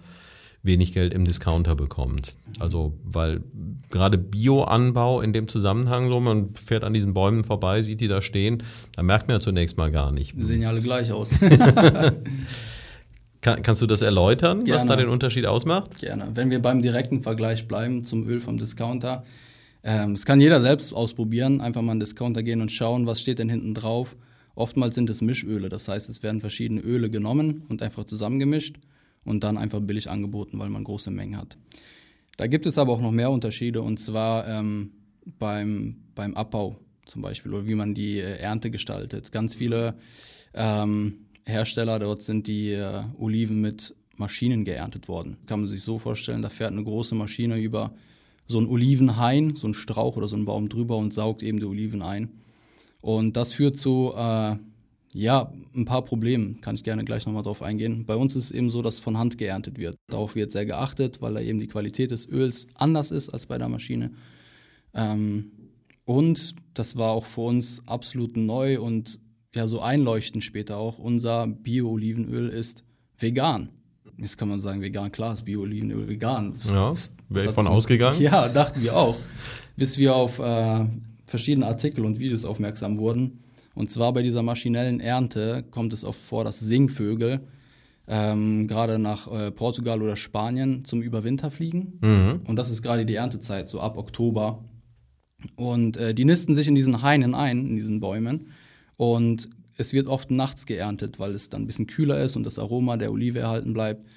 wenig 0.62 0.94
Geld 0.94 1.14
im 1.14 1.26
Discounter 1.26 1.76
bekommt? 1.76 2.38
Also, 2.60 2.94
weil 3.04 3.42
gerade 3.90 4.18
Bioanbau 4.18 5.20
in 5.20 5.34
dem 5.34 5.50
Zusammenhang, 5.50 6.08
so 6.08 6.22
man 6.22 6.56
fährt 6.56 6.86
an 6.86 6.94
diesen 6.94 7.14
Bäumen 7.14 7.44
vorbei, 7.44 7.84
sieht 7.84 8.00
die 8.00 8.08
da 8.08 8.22
stehen, 8.22 8.64
da 8.96 9.04
merkt 9.04 9.28
man 9.28 9.36
ja 9.36 9.42
zunächst 9.42 9.76
mal 9.76 9.92
gar 9.92 10.14
nicht. 10.14 10.34
Die 10.38 10.46
sehen 10.46 10.62
ja 10.62 10.70
alle 10.70 10.80
gleich 10.80 11.12
aus. 11.12 11.32
Kann, 13.44 13.62
kannst 13.62 13.82
du 13.82 13.88
das 13.88 14.02
erläutern, 14.02 14.64
Gerne. 14.64 14.80
was 14.80 14.88
da 14.88 14.96
den 14.96 15.10
Unterschied 15.10 15.46
ausmacht? 15.46 16.00
Gerne. 16.00 16.30
Wenn 16.34 16.50
wir 16.50 16.62
beim 16.62 16.82
direkten 16.82 17.22
Vergleich 17.22 17.68
bleiben 17.68 18.06
zum 18.06 18.26
Öl 18.26 18.40
vom 18.40 18.58
Discounter, 18.58 19.26
ähm, 19.84 20.14
das 20.14 20.26
kann 20.26 20.40
jeder 20.40 20.62
selbst 20.62 20.94
ausprobieren. 20.94 21.60
Einfach 21.60 21.82
mal 21.82 21.92
in 21.92 22.00
den 22.00 22.06
Discounter 22.06 22.42
gehen 22.42 22.62
und 22.62 22.72
schauen, 22.72 23.06
was 23.06 23.20
steht 23.20 23.40
denn 23.40 23.50
hinten 23.50 23.74
drauf. 23.74 24.16
Oftmals 24.56 24.96
sind 24.96 25.10
es 25.10 25.20
Mischöle, 25.22 25.68
das 25.68 25.90
heißt, 25.90 26.10
es 26.10 26.24
werden 26.24 26.40
verschiedene 26.40 26.80
Öle 26.80 27.10
genommen 27.10 27.64
und 27.68 27.82
einfach 27.82 28.06
zusammengemischt 28.06 28.78
und 29.26 29.44
dann 29.44 29.58
einfach 29.58 29.82
billig 29.82 30.10
angeboten, 30.10 30.58
weil 30.60 30.70
man 30.70 30.86
große 30.86 31.12
Mengen 31.12 31.38
hat. 31.38 31.58
Da 32.38 32.48
gibt 32.48 32.66
es 32.66 32.78
aber 32.78 32.94
auch 32.94 33.02
noch 33.02 33.12
mehr 33.12 33.30
Unterschiede 33.30 33.82
und 33.82 34.00
zwar 34.00 34.48
ähm, 34.48 34.92
beim, 35.38 35.98
beim 36.16 36.34
Abbau 36.36 36.78
zum 37.06 37.22
Beispiel 37.22 37.54
oder 37.54 37.68
wie 37.68 37.76
man 37.76 37.94
die 37.94 38.20
äh, 38.20 38.38
Ernte 38.38 38.72
gestaltet. 38.72 39.34
Ganz 39.34 39.56
viele 39.56 39.96
ähm, 40.54 41.26
Hersteller. 41.46 42.00
Dort 42.00 42.24
sind 42.24 42.48
die 42.48 42.72
äh, 42.72 43.04
Oliven 43.18 43.62
mit 43.62 43.96
Maschinen 44.18 44.64
geerntet 44.64 45.08
worden. 45.08 45.38
Kann 45.46 45.62
man 45.62 45.70
sich 45.70 45.82
so 45.82 46.00
vorstellen, 46.00 46.42
da 46.42 46.50
fährt 46.50 46.72
eine 46.72 46.84
große 46.84 47.16
Maschine 47.16 47.60
über 47.60 47.94
so 48.48 48.60
ein 48.60 48.68
Olivenhain, 48.68 49.56
so 49.56 49.68
ein 49.68 49.74
Strauch 49.74 50.18
oder 50.18 50.28
so 50.28 50.36
ein 50.36 50.46
Baum 50.46 50.70
drüber 50.70 50.98
und 50.98 51.14
saugt 51.14 51.44
eben 51.44 51.60
die 51.60 51.66
Oliven 51.66 52.02
ein. 52.02 52.30
Und 53.02 53.36
das 53.36 53.54
führt 53.54 53.78
zu 53.78 54.14
äh, 54.16 54.56
ja, 55.14 55.52
ein 55.76 55.86
paar 55.86 56.04
Problemen, 56.04 56.62
kann 56.62 56.76
ich 56.76 56.84
gerne 56.84 57.04
gleich 57.04 57.26
nochmal 57.26 57.44
drauf 57.44 57.62
eingehen. 57.62 58.06
Bei 58.06 58.16
uns 58.16 58.36
ist 58.36 58.46
es 58.46 58.52
eben 58.52 58.70
so, 58.70 58.82
dass 58.82 59.00
von 59.00 59.18
Hand 59.18 59.38
geerntet 59.38 59.78
wird. 59.78 59.96
Darauf 60.08 60.36
wird 60.36 60.52
sehr 60.52 60.66
geachtet, 60.66 61.22
weil 61.22 61.34
da 61.34 61.40
eben 61.40 61.60
die 61.60 61.68
Qualität 61.68 62.12
des 62.12 62.28
Öls 62.28 62.68
anders 62.76 63.12
ist 63.12 63.30
als 63.30 63.46
bei 63.46 63.58
der 63.58 63.70
Maschine. 63.70 64.12
Ähm, 64.94 65.52
und 66.06 66.56
das 66.74 66.98
war 66.98 67.12
auch 67.12 67.26
für 67.26 67.42
uns 67.42 67.82
absolut 67.88 68.36
neu 68.36 68.82
und 68.82 69.20
ja, 69.56 69.68
so 69.68 69.82
einleuchtend 69.82 70.44
später 70.44 70.78
auch. 70.78 70.98
Unser 70.98 71.48
Bio-Olivenöl 71.48 72.50
ist 72.50 72.84
vegan. 73.18 73.70
Jetzt 74.18 74.38
kann 74.38 74.50
man 74.50 74.60
sagen, 74.60 74.82
vegan, 74.82 75.12
klar 75.12 75.34
ist 75.34 75.46
Bio-Olivenöl 75.46 76.08
vegan. 76.08 76.56
Ja, 76.66 76.94
wäre 77.30 77.50
ich 77.50 77.54
von 77.54 77.68
ausgegangen? 77.68 78.20
Ja, 78.22 78.48
dachten 78.48 78.82
wir 78.82 78.96
auch. 78.96 79.18
Bis 79.76 79.98
wir 79.98 80.16
auf 80.16 80.40
äh, 80.40 80.86
verschiedene 81.26 81.66
Artikel 81.66 82.06
und 82.06 82.20
Videos 82.20 82.46
aufmerksam 82.46 82.98
wurden. 82.98 83.40
Und 83.76 83.90
zwar 83.90 84.14
bei 84.14 84.22
dieser 84.22 84.44
maschinellen 84.44 85.00
Ernte 85.00 85.64
kommt 85.72 85.94
es 85.94 86.04
oft 86.04 86.20
vor, 86.22 86.44
dass 86.44 86.60
Singvögel 86.60 87.42
ähm, 88.08 88.68
gerade 88.68 89.00
nach 89.00 89.32
äh, 89.32 89.52
Portugal 89.52 90.02
oder 90.02 90.16
Spanien 90.16 90.86
zum 90.86 91.02
Überwinter 91.02 91.50
fliegen. 91.50 92.00
Mhm. 92.02 92.42
Und 92.46 92.56
das 92.58 92.70
ist 92.70 92.82
gerade 92.82 93.06
die 93.06 93.16
Erntezeit, 93.16 93.70
so 93.70 93.80
ab 93.80 93.98
Oktober. 93.98 94.64
Und 95.56 95.98
äh, 95.98 96.14
die 96.14 96.26
nisten 96.26 96.56
sich 96.56 96.68
in 96.68 96.76
diesen 96.76 97.02
Hainen 97.02 97.34
ein, 97.34 97.68
in 97.68 97.76
diesen 97.76 98.00
Bäumen. 98.00 98.48
Und 99.12 99.50
es 99.76 99.92
wird 99.92 100.08
oft 100.08 100.32
nachts 100.32 100.66
geerntet, 100.66 101.20
weil 101.20 101.32
es 101.32 101.50
dann 101.50 101.64
ein 101.64 101.68
bisschen 101.68 101.88
kühler 101.88 102.22
ist 102.24 102.38
und 102.38 102.46
das 102.46 102.58
Aroma 102.58 102.96
der 102.96 103.12
Olive 103.12 103.40
erhalten 103.40 103.74
bleibt. 103.74 104.08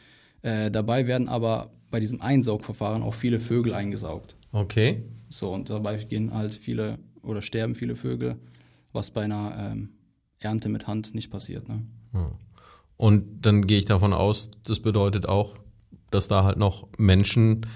Äh, 0.43 0.71
dabei 0.71 1.09
werden 1.09 1.28
aber 1.28 1.73
bei 1.90 1.99
diesem 1.99 2.21
Einsaugverfahren 2.21 3.02
auch 3.02 3.14
viele 3.14 3.40
Vögel 3.40 3.75
eingesaugt. 3.75 4.37
Okay. 4.52 5.02
So, 5.28 5.52
und 5.52 5.71
dabei 5.71 5.97
gehen 5.97 6.33
halt 6.33 6.55
viele 6.55 6.99
oder 7.23 7.43
sterben 7.43 7.75
viele 7.75 7.97
Vögel, 7.97 8.37
was 8.93 9.11
bei 9.11 9.25
einer 9.25 9.73
ähm, 9.73 9.88
Ernte 10.38 10.69
mit 10.69 10.87
Hand 10.87 11.16
nicht 11.16 11.31
passiert. 11.31 11.69
Ne? 11.69 11.83
Und 12.97 13.45
dann 13.45 13.66
gehe 13.66 13.78
ich 13.78 13.87
davon 13.87 14.12
aus, 14.12 14.52
das 14.62 14.78
bedeutet 14.78 15.26
auch, 15.26 15.57
dass 16.11 16.28
da 16.28 16.45
halt 16.45 16.59
noch 16.59 16.87
Menschen 16.97 17.66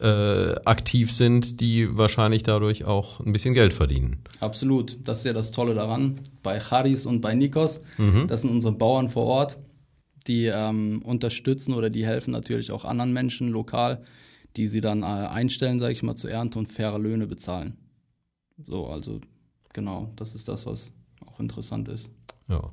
äh, 0.00 0.54
aktiv 0.64 1.12
sind, 1.12 1.60
die 1.60 1.96
wahrscheinlich 1.96 2.42
dadurch 2.42 2.84
auch 2.84 3.20
ein 3.20 3.32
bisschen 3.32 3.54
Geld 3.54 3.74
verdienen. 3.74 4.22
Absolut. 4.40 4.98
Das 5.04 5.18
ist 5.18 5.24
ja 5.24 5.32
das 5.32 5.50
Tolle 5.50 5.74
daran. 5.74 6.20
Bei 6.42 6.60
Haris 6.60 7.06
und 7.06 7.20
bei 7.20 7.34
Nikos, 7.34 7.82
mhm. 7.98 8.26
das 8.26 8.42
sind 8.42 8.50
unsere 8.50 8.72
Bauern 8.72 9.10
vor 9.10 9.26
Ort, 9.26 9.58
die 10.26 10.46
ähm, 10.46 11.02
unterstützen 11.04 11.74
oder 11.74 11.90
die 11.90 12.06
helfen 12.06 12.30
natürlich 12.30 12.72
auch 12.72 12.84
anderen 12.84 13.12
Menschen 13.12 13.48
lokal, 13.48 14.02
die 14.56 14.66
sie 14.66 14.80
dann 14.80 15.02
äh, 15.02 15.06
einstellen, 15.06 15.78
sage 15.78 15.92
ich 15.92 16.02
mal, 16.02 16.16
zur 16.16 16.30
Ernte 16.30 16.58
und 16.58 16.66
faire 16.66 16.98
Löhne 16.98 17.26
bezahlen. 17.26 17.76
So, 18.66 18.86
also 18.86 19.20
genau, 19.72 20.12
das 20.16 20.34
ist 20.34 20.48
das, 20.48 20.66
was 20.66 20.92
auch 21.26 21.40
interessant 21.40 21.88
ist. 21.88 22.10
Ja, 22.50 22.70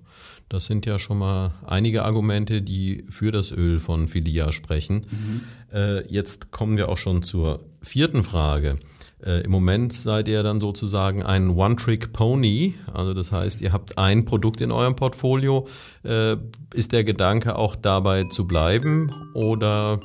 das 0.49 0.65
sind 0.65 0.85
ja 0.87 0.97
schon 0.97 1.19
mal 1.19 1.53
einige 1.65 2.03
Argumente, 2.03 2.63
die 2.63 3.05
für 3.09 3.31
das 3.31 3.51
Öl 3.51 3.79
von 3.79 4.07
Filia 4.07 4.51
sprechen. 4.51 5.01
Mhm. 5.09 5.41
Äh, 5.71 6.11
jetzt 6.11 6.51
kommen 6.51 6.77
wir 6.77 6.89
auch 6.89 6.97
schon 6.97 7.21
zur 7.21 7.63
vierten 7.83 8.23
Frage. 8.23 8.77
Äh, 9.23 9.43
Im 9.43 9.51
Moment 9.51 9.93
seid 9.93 10.27
ihr 10.27 10.41
dann 10.41 10.59
sozusagen 10.59 11.21
ein 11.21 11.51
One-Trick-Pony. 11.51 12.75
Also 12.91 13.13
das 13.13 13.31
heißt, 13.31 13.61
ihr 13.61 13.71
habt 13.71 13.97
ein 13.97 14.25
Produkt 14.25 14.61
in 14.61 14.71
eurem 14.71 14.95
Portfolio. 14.95 15.67
Äh, 16.03 16.37
ist 16.73 16.91
der 16.91 17.03
Gedanke 17.03 17.55
auch 17.55 17.75
dabei 17.75 18.23
zu 18.23 18.47
bleiben 18.47 19.11
oder 19.33 19.99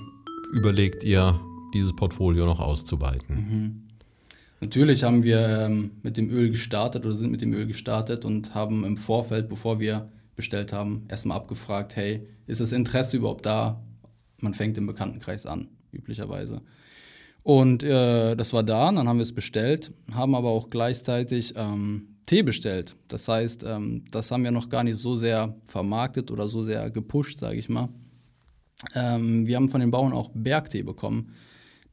überlegt 0.52 1.02
ihr, 1.02 1.40
dieses 1.72 1.96
Portfolio 1.96 2.44
noch 2.44 2.60
auszuweiten? 2.60 3.36
Mhm. 3.36 3.91
Natürlich 4.62 5.02
haben 5.02 5.24
wir 5.24 5.40
ähm, 5.40 5.90
mit 6.04 6.16
dem 6.16 6.30
Öl 6.30 6.48
gestartet 6.48 7.04
oder 7.04 7.16
sind 7.16 7.32
mit 7.32 7.42
dem 7.42 7.52
Öl 7.52 7.66
gestartet 7.66 8.24
und 8.24 8.54
haben 8.54 8.84
im 8.84 8.96
Vorfeld, 8.96 9.48
bevor 9.48 9.80
wir 9.80 10.08
bestellt 10.36 10.72
haben, 10.72 11.04
erstmal 11.08 11.36
abgefragt, 11.38 11.96
hey, 11.96 12.28
ist 12.46 12.60
das 12.60 12.70
Interesse 12.70 13.16
überhaupt 13.16 13.44
da? 13.44 13.82
Man 14.40 14.54
fängt 14.54 14.78
im 14.78 14.86
Bekanntenkreis 14.86 15.46
an, 15.46 15.66
üblicherweise. 15.90 16.62
Und 17.42 17.82
äh, 17.82 18.36
das 18.36 18.52
war 18.52 18.62
da, 18.62 18.92
dann 18.92 19.08
haben 19.08 19.16
wir 19.16 19.24
es 19.24 19.34
bestellt, 19.34 19.92
haben 20.12 20.36
aber 20.36 20.50
auch 20.50 20.70
gleichzeitig 20.70 21.54
ähm, 21.56 22.18
Tee 22.26 22.44
bestellt. 22.44 22.94
Das 23.08 23.26
heißt, 23.26 23.64
ähm, 23.64 24.04
das 24.12 24.30
haben 24.30 24.44
wir 24.44 24.52
noch 24.52 24.68
gar 24.68 24.84
nicht 24.84 24.96
so 24.96 25.16
sehr 25.16 25.56
vermarktet 25.64 26.30
oder 26.30 26.46
so 26.46 26.62
sehr 26.62 26.88
gepusht, 26.90 27.40
sage 27.40 27.58
ich 27.58 27.68
mal. 27.68 27.88
Ähm, 28.94 29.44
wir 29.44 29.56
haben 29.56 29.70
von 29.70 29.80
den 29.80 29.90
Bauern 29.90 30.12
auch 30.12 30.30
Bergtee 30.32 30.84
bekommen. 30.84 31.32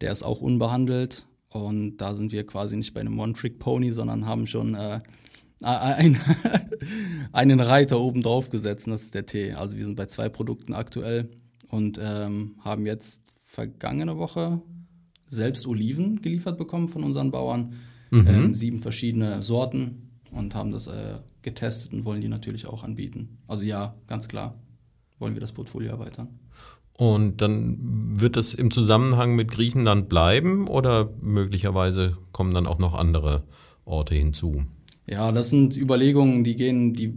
Der 0.02 0.12
ist 0.12 0.22
auch 0.22 0.40
unbehandelt, 0.40 1.26
und 1.50 1.98
da 1.98 2.16
sind 2.16 2.32
wir 2.32 2.46
quasi 2.46 2.78
nicht 2.78 2.94
bei 2.94 3.02
einem 3.02 3.20
One-Trick-Pony, 3.20 3.92
sondern 3.92 4.26
haben 4.26 4.46
schon 4.46 4.76
äh, 4.76 5.02
ein, 5.62 6.20
einen 7.32 7.60
Reiter 7.60 8.00
oben 8.00 8.22
drauf 8.22 8.50
gesetzt. 8.50 8.88
Und 8.88 8.92
das 8.92 9.04
ist 9.04 9.16
der 9.16 9.26
Tee. 9.26 9.54
Also 9.54 9.78
wir 9.78 9.84
sind 9.84 9.96
bei 9.96 10.06
zwei 10.06 10.30
Produkten 10.30 10.74
aktuell 10.74 11.30
und 11.70 12.00
ähm, 12.02 12.56
haben 12.60 12.86
jetzt 12.86 13.22
vergangene 13.46 14.18
Woche 14.18 14.62
selbst 15.30 15.68
Oliven 15.68 16.22
geliefert 16.22 16.58
bekommen 16.58 16.88
von 16.88 17.04
unseren 17.04 17.32
Bauern. 17.32 17.74
Mhm. 18.12 18.28
Ähm, 18.28 18.54
sieben 18.54 18.80
verschiedene 18.80 19.44
Sorten 19.44 20.10
und 20.32 20.56
haben 20.56 20.72
das 20.72 20.88
äh, 20.88 21.20
getestet 21.42 21.94
und 21.94 22.06
wollen 22.06 22.22
die 22.22 22.28
natürlich 22.28 22.66
auch 22.66 22.84
anbieten. 22.84 23.38
Also 23.48 23.64
ja, 23.64 23.96
ganz 24.08 24.28
klar 24.28 24.56
wollen 25.20 25.36
wir 25.36 25.42
das 25.42 25.52
Portfolio 25.52 25.92
erweitern. 25.92 26.40
Und 27.00 27.40
dann 27.40 27.78
wird 28.20 28.36
es 28.36 28.54
im 28.54 28.72
Zusammenhang 28.72 29.34
mit 29.34 29.52
Griechenland 29.52 30.10
bleiben 30.10 30.68
oder 30.68 31.14
möglicherweise 31.22 32.18
kommen 32.34 32.54
dann 32.54 32.68
auch 32.68 32.78
noch 32.78 32.94
andere 32.94 33.44
Orte 33.86 34.16
hinzu? 34.16 34.66
Ja, 35.08 35.32
das 35.32 35.50
sind 35.50 35.78
Überlegungen, 35.78 36.44
die 36.44 36.58
gehen, 36.58 36.94
die 36.94 37.14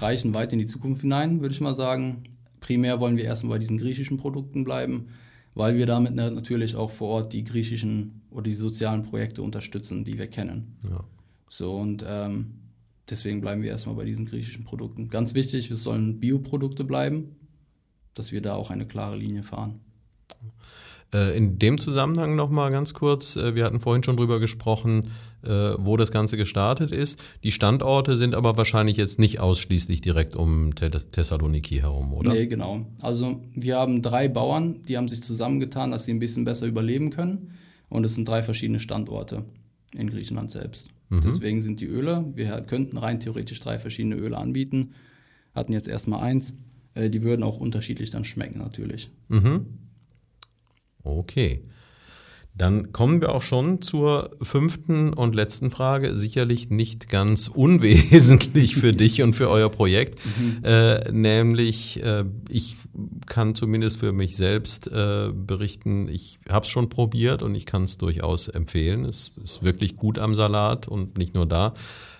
reichen 0.00 0.32
weit 0.32 0.54
in 0.54 0.58
die 0.58 0.64
Zukunft 0.64 1.02
hinein, 1.02 1.42
würde 1.42 1.54
ich 1.54 1.60
mal 1.60 1.76
sagen. 1.76 2.22
Primär 2.60 2.98
wollen 2.98 3.18
wir 3.18 3.24
erstmal 3.24 3.56
bei 3.56 3.58
diesen 3.58 3.76
griechischen 3.76 4.16
Produkten 4.16 4.64
bleiben, 4.64 5.08
weil 5.54 5.76
wir 5.76 5.84
damit 5.84 6.14
natürlich 6.14 6.74
auch 6.74 6.90
vor 6.90 7.08
Ort 7.08 7.34
die 7.34 7.44
griechischen 7.44 8.22
oder 8.30 8.44
die 8.44 8.54
sozialen 8.54 9.02
Projekte 9.02 9.42
unterstützen, 9.42 10.06
die 10.06 10.18
wir 10.18 10.28
kennen. 10.28 10.78
Ja. 10.88 11.04
So 11.50 11.76
und 11.76 12.02
ähm, 12.08 12.54
deswegen 13.10 13.42
bleiben 13.42 13.62
wir 13.62 13.68
erstmal 13.68 13.96
bei 13.96 14.06
diesen 14.06 14.24
griechischen 14.24 14.64
Produkten. 14.64 15.10
Ganz 15.10 15.34
wichtig, 15.34 15.70
es 15.70 15.82
sollen 15.82 16.20
Bioprodukte 16.20 16.84
bleiben, 16.84 17.36
dass 18.18 18.32
wir 18.32 18.42
da 18.42 18.54
auch 18.54 18.70
eine 18.70 18.86
klare 18.86 19.16
Linie 19.16 19.42
fahren. 19.42 19.80
Äh, 21.14 21.36
in 21.36 21.58
dem 21.58 21.78
Zusammenhang 21.78 22.34
nochmal 22.34 22.70
ganz 22.72 22.92
kurz, 22.92 23.36
äh, 23.36 23.54
wir 23.54 23.64
hatten 23.64 23.78
vorhin 23.78 24.02
schon 24.02 24.16
drüber 24.16 24.40
gesprochen, 24.40 25.10
äh, 25.44 25.48
wo 25.48 25.96
das 25.96 26.10
Ganze 26.10 26.36
gestartet 26.36 26.90
ist. 26.90 27.22
Die 27.44 27.52
Standorte 27.52 28.16
sind 28.16 28.34
aber 28.34 28.56
wahrscheinlich 28.56 28.96
jetzt 28.96 29.18
nicht 29.18 29.38
ausschließlich 29.38 30.00
direkt 30.00 30.34
um 30.34 30.74
Thessaloniki 30.74 31.76
herum, 31.76 32.12
oder? 32.12 32.32
Nee, 32.32 32.46
genau. 32.46 32.86
Also 33.00 33.40
wir 33.54 33.76
haben 33.76 34.02
drei 34.02 34.26
Bauern, 34.28 34.82
die 34.82 34.96
haben 34.96 35.06
sich 35.06 35.22
zusammengetan, 35.22 35.92
dass 35.92 36.04
sie 36.04 36.12
ein 36.12 36.18
bisschen 36.18 36.44
besser 36.44 36.66
überleben 36.66 37.10
können. 37.10 37.52
Und 37.88 38.04
es 38.04 38.16
sind 38.16 38.28
drei 38.28 38.42
verschiedene 38.42 38.80
Standorte 38.80 39.44
in 39.94 40.10
Griechenland 40.10 40.50
selbst. 40.50 40.88
Mhm. 41.08 41.20
Deswegen 41.24 41.62
sind 41.62 41.80
die 41.80 41.86
Öle, 41.86 42.24
wir 42.34 42.60
könnten 42.62 42.96
rein 42.96 43.20
theoretisch 43.20 43.60
drei 43.60 43.78
verschiedene 43.78 44.16
Öle 44.16 44.36
anbieten, 44.36 44.90
hatten 45.54 45.72
jetzt 45.72 45.86
erstmal 45.86 46.20
eins. 46.20 46.52
Äh, 46.96 47.10
die 47.10 47.22
würden 47.22 47.42
auch 47.42 47.58
unterschiedlich 47.58 48.10
dann 48.10 48.24
schmecken 48.24 48.58
natürlich. 48.58 49.10
Mhm. 49.28 49.66
Okay. 51.04 51.62
Dann 52.58 52.90
kommen 52.90 53.20
wir 53.20 53.34
auch 53.34 53.42
schon 53.42 53.82
zur 53.82 54.30
fünften 54.40 55.12
und 55.12 55.34
letzten 55.34 55.70
Frage. 55.70 56.14
Sicherlich 56.14 56.70
nicht 56.70 57.10
ganz 57.10 57.48
unwesentlich 57.54 58.76
für 58.76 58.92
dich 58.92 59.20
und 59.20 59.34
für 59.34 59.50
euer 59.50 59.70
Projekt. 59.70 60.18
Mhm. 60.24 60.64
Äh, 60.64 61.12
nämlich, 61.12 62.02
äh, 62.02 62.24
ich 62.48 62.76
kann 63.26 63.54
zumindest 63.54 63.98
für 63.98 64.12
mich 64.12 64.36
selbst 64.36 64.86
äh, 64.88 65.32
berichten, 65.34 66.08
ich 66.08 66.38
habe 66.48 66.64
es 66.64 66.70
schon 66.70 66.88
probiert 66.88 67.42
und 67.42 67.54
ich 67.54 67.66
kann 67.66 67.82
es 67.82 67.98
durchaus 67.98 68.48
empfehlen. 68.48 69.04
Es 69.04 69.32
ist 69.44 69.62
wirklich 69.62 69.94
gut 69.94 70.18
am 70.18 70.34
Salat 70.34 70.88
und 70.88 71.18
nicht 71.18 71.34
nur 71.34 71.44
da. 71.44 71.74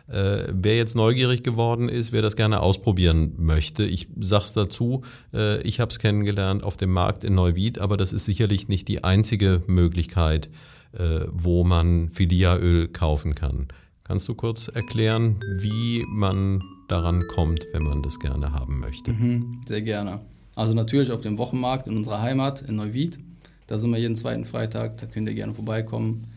Äh, 0.08 0.44
wer 0.52 0.76
jetzt 0.76 0.94
neugierig 0.94 1.42
geworden 1.42 1.88
ist, 1.88 2.12
wer 2.12 2.22
das 2.22 2.36
gerne 2.36 2.60
ausprobieren 2.60 3.32
möchte, 3.38 3.84
ich 3.84 4.08
sag's 4.20 4.52
dazu, 4.52 5.02
äh, 5.34 5.60
ich 5.62 5.80
habe 5.80 5.90
es 5.90 5.98
kennengelernt 5.98 6.62
auf 6.62 6.76
dem 6.76 6.92
Markt 6.92 7.24
in 7.24 7.34
Neuwied, 7.34 7.80
aber 7.80 7.96
das 7.96 8.12
ist 8.12 8.24
sicherlich 8.24 8.68
nicht 8.68 8.86
die 8.86 9.02
einzige 9.02 9.62
Möglichkeit, 9.66 10.48
äh, 10.92 11.26
wo 11.32 11.64
man 11.64 12.10
Filiaöl 12.10 12.86
kaufen 12.88 13.34
kann. 13.34 13.68
Kannst 14.04 14.28
du 14.28 14.36
kurz 14.36 14.68
erklären, 14.68 15.40
wie 15.58 16.04
man 16.08 16.62
daran 16.88 17.26
kommt, 17.26 17.66
wenn 17.72 17.82
man 17.82 18.02
das 18.04 18.20
gerne 18.20 18.52
haben 18.52 18.78
möchte? 18.78 19.12
Mhm, 19.12 19.62
sehr 19.66 19.82
gerne. 19.82 20.20
Also 20.54 20.72
natürlich 20.72 21.10
auf 21.10 21.20
dem 21.20 21.36
Wochenmarkt 21.36 21.88
in 21.88 21.96
unserer 21.96 22.22
Heimat 22.22 22.62
in 22.62 22.76
Neuwied. 22.76 23.18
Da 23.66 23.78
sind 23.78 23.90
wir 23.90 23.98
jeden 23.98 24.16
zweiten 24.16 24.44
Freitag, 24.44 24.98
da 24.98 25.06
könnt 25.06 25.28
ihr 25.28 25.34
gerne 25.34 25.54
vorbeikommen 25.54 26.28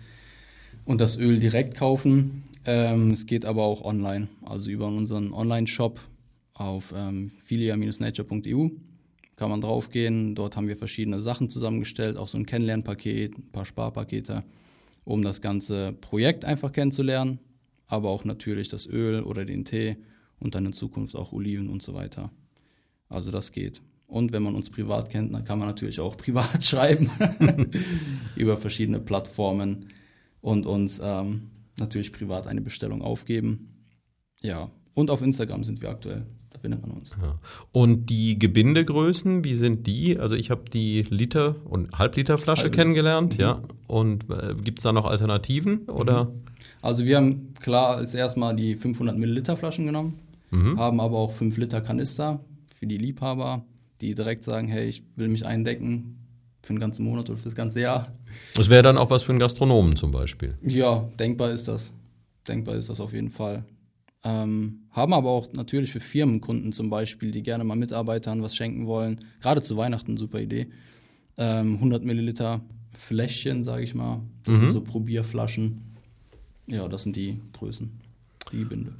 und 0.85 0.99
das 0.99 1.17
Öl 1.17 1.39
direkt 1.39 1.77
kaufen. 1.77 2.43
Ähm, 2.71 3.09
es 3.09 3.25
geht 3.25 3.45
aber 3.45 3.63
auch 3.63 3.81
online, 3.81 4.27
also 4.45 4.69
über 4.69 4.85
unseren 4.85 5.33
Online-Shop 5.33 5.99
auf 6.53 6.93
ähm, 6.95 7.31
filia-nature.eu 7.43 8.69
kann 9.35 9.49
man 9.49 9.61
draufgehen. 9.61 10.35
Dort 10.35 10.55
haben 10.55 10.67
wir 10.67 10.77
verschiedene 10.77 11.19
Sachen 11.23 11.49
zusammengestellt, 11.49 12.15
auch 12.15 12.27
so 12.27 12.37
ein 12.37 12.45
Kennenlernpaket, 12.45 13.35
ein 13.39 13.51
paar 13.51 13.65
Sparpakete. 13.65 14.43
um 15.03 15.23
das 15.23 15.41
ganze 15.41 15.93
Projekt 15.93 16.45
einfach 16.45 16.71
kennenzulernen, 16.71 17.39
aber 17.87 18.09
auch 18.11 18.23
natürlich 18.23 18.67
das 18.67 18.85
Öl 18.85 19.23
oder 19.23 19.45
den 19.45 19.65
Tee 19.65 19.97
und 20.39 20.53
dann 20.53 20.67
in 20.67 20.73
Zukunft 20.73 21.15
auch 21.15 21.31
Oliven 21.31 21.69
und 21.69 21.81
so 21.81 21.95
weiter. 21.95 22.29
Also 23.07 23.31
das 23.31 23.51
geht. 23.51 23.81
Und 24.05 24.31
wenn 24.31 24.43
man 24.43 24.53
uns 24.53 24.69
privat 24.69 25.09
kennt, 25.09 25.33
dann 25.33 25.43
kann 25.43 25.57
man 25.57 25.69
natürlich 25.69 25.99
auch 25.99 26.15
privat 26.23 26.63
schreiben 26.63 27.09
über 28.35 28.57
verschiedene 28.57 28.99
Plattformen 28.99 29.87
und 30.41 30.67
uns 30.67 31.01
ähm, 31.03 31.49
natürlich 31.79 32.11
privat 32.11 32.47
eine 32.47 32.61
Bestellung 32.61 33.01
aufgeben. 33.01 33.85
Ja, 34.41 34.71
und 34.93 35.09
auf 35.09 35.21
Instagram 35.21 35.63
sind 35.63 35.81
wir 35.81 35.89
aktuell. 35.89 36.25
Da 36.51 36.59
findet 36.59 36.81
man 36.81 36.91
uns. 36.91 37.15
Ja. 37.21 37.39
Und 37.71 38.07
die 38.09 38.39
Gebindegrößen, 38.39 39.43
wie 39.43 39.55
sind 39.55 39.85
die? 39.85 40.19
Also 40.19 40.35
ich 40.35 40.49
habe 40.49 40.63
die 40.71 41.03
Liter- 41.03 41.55
und 41.65 41.97
Halbliterflasche 41.97 42.63
Halb 42.63 42.73
kennengelernt, 42.73 43.35
mhm. 43.35 43.39
ja. 43.39 43.63
Und 43.87 44.29
äh, 44.29 44.55
gibt 44.55 44.79
es 44.79 44.83
da 44.83 44.91
noch 44.91 45.05
Alternativen 45.05 45.81
oder? 45.89 46.25
Mhm. 46.25 46.43
Also 46.81 47.05
wir 47.05 47.17
haben 47.17 47.53
klar 47.59 47.97
als 47.97 48.15
erstmal 48.15 48.55
die 48.55 48.75
500 48.75 49.17
Milliliter 49.17 49.57
Flaschen 49.57 49.85
genommen, 49.85 50.19
mhm. 50.49 50.77
haben 50.79 50.99
aber 50.99 51.17
auch 51.17 51.31
5 51.31 51.55
Liter 51.57 51.81
Kanister 51.81 52.39
für 52.75 52.87
die 52.87 52.97
Liebhaber, 52.97 53.63
die 54.01 54.15
direkt 54.15 54.43
sagen, 54.43 54.67
hey, 54.67 54.87
ich 54.87 55.03
will 55.15 55.27
mich 55.27 55.45
eindecken 55.45 56.17
für 56.61 56.73
den 56.73 56.79
ganzen 56.79 57.03
Monat 57.03 57.29
oder 57.29 57.37
für 57.37 57.45
das 57.45 57.55
ganze 57.55 57.81
Jahr. 57.81 58.11
Das 58.55 58.69
wäre 58.69 58.83
dann 58.83 58.97
auch 58.97 59.09
was 59.09 59.23
für 59.23 59.31
einen 59.31 59.39
Gastronomen 59.39 59.95
zum 59.95 60.11
Beispiel. 60.11 60.57
Ja, 60.61 61.09
denkbar 61.19 61.51
ist 61.51 61.67
das. 61.67 61.91
Denkbar 62.47 62.75
ist 62.75 62.89
das 62.89 62.99
auf 62.99 63.13
jeden 63.13 63.29
Fall. 63.29 63.63
Ähm, 64.23 64.81
haben 64.91 65.13
aber 65.13 65.29
auch 65.29 65.53
natürlich 65.53 65.91
für 65.91 65.99
Firmenkunden 65.99 66.73
zum 66.73 66.89
Beispiel, 66.89 67.31
die 67.31 67.41
gerne 67.41 67.63
mal 67.63 67.75
Mitarbeitern 67.75 68.41
was 68.41 68.55
schenken 68.55 68.85
wollen, 68.85 69.23
gerade 69.41 69.61
zu 69.61 69.77
Weihnachten, 69.77 70.17
super 70.17 70.41
Idee. 70.41 70.67
Ähm, 71.37 71.75
100 71.75 72.03
Milliliter 72.03 72.61
Fläschchen, 72.97 73.63
sage 73.63 73.83
ich 73.83 73.95
mal. 73.95 74.21
Das 74.43 74.55
mhm. 74.55 74.59
sind 74.59 74.69
so 74.69 74.81
Probierflaschen. 74.81 75.95
Ja, 76.67 76.87
das 76.87 77.03
sind 77.03 77.15
die 77.15 77.39
Größen, 77.53 77.91
die 78.51 78.65
Binde. 78.65 78.93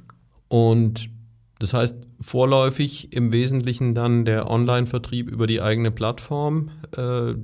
Und 0.48 1.10
das 1.58 1.74
heißt, 1.74 1.96
vorläufig 2.20 3.12
im 3.12 3.32
Wesentlichen 3.32 3.94
dann 3.94 4.24
der 4.24 4.50
Online-Vertrieb 4.50 5.28
über 5.28 5.46
die 5.46 5.60
eigene 5.60 5.90
Plattform. 5.90 6.70
Äh, 6.96 7.34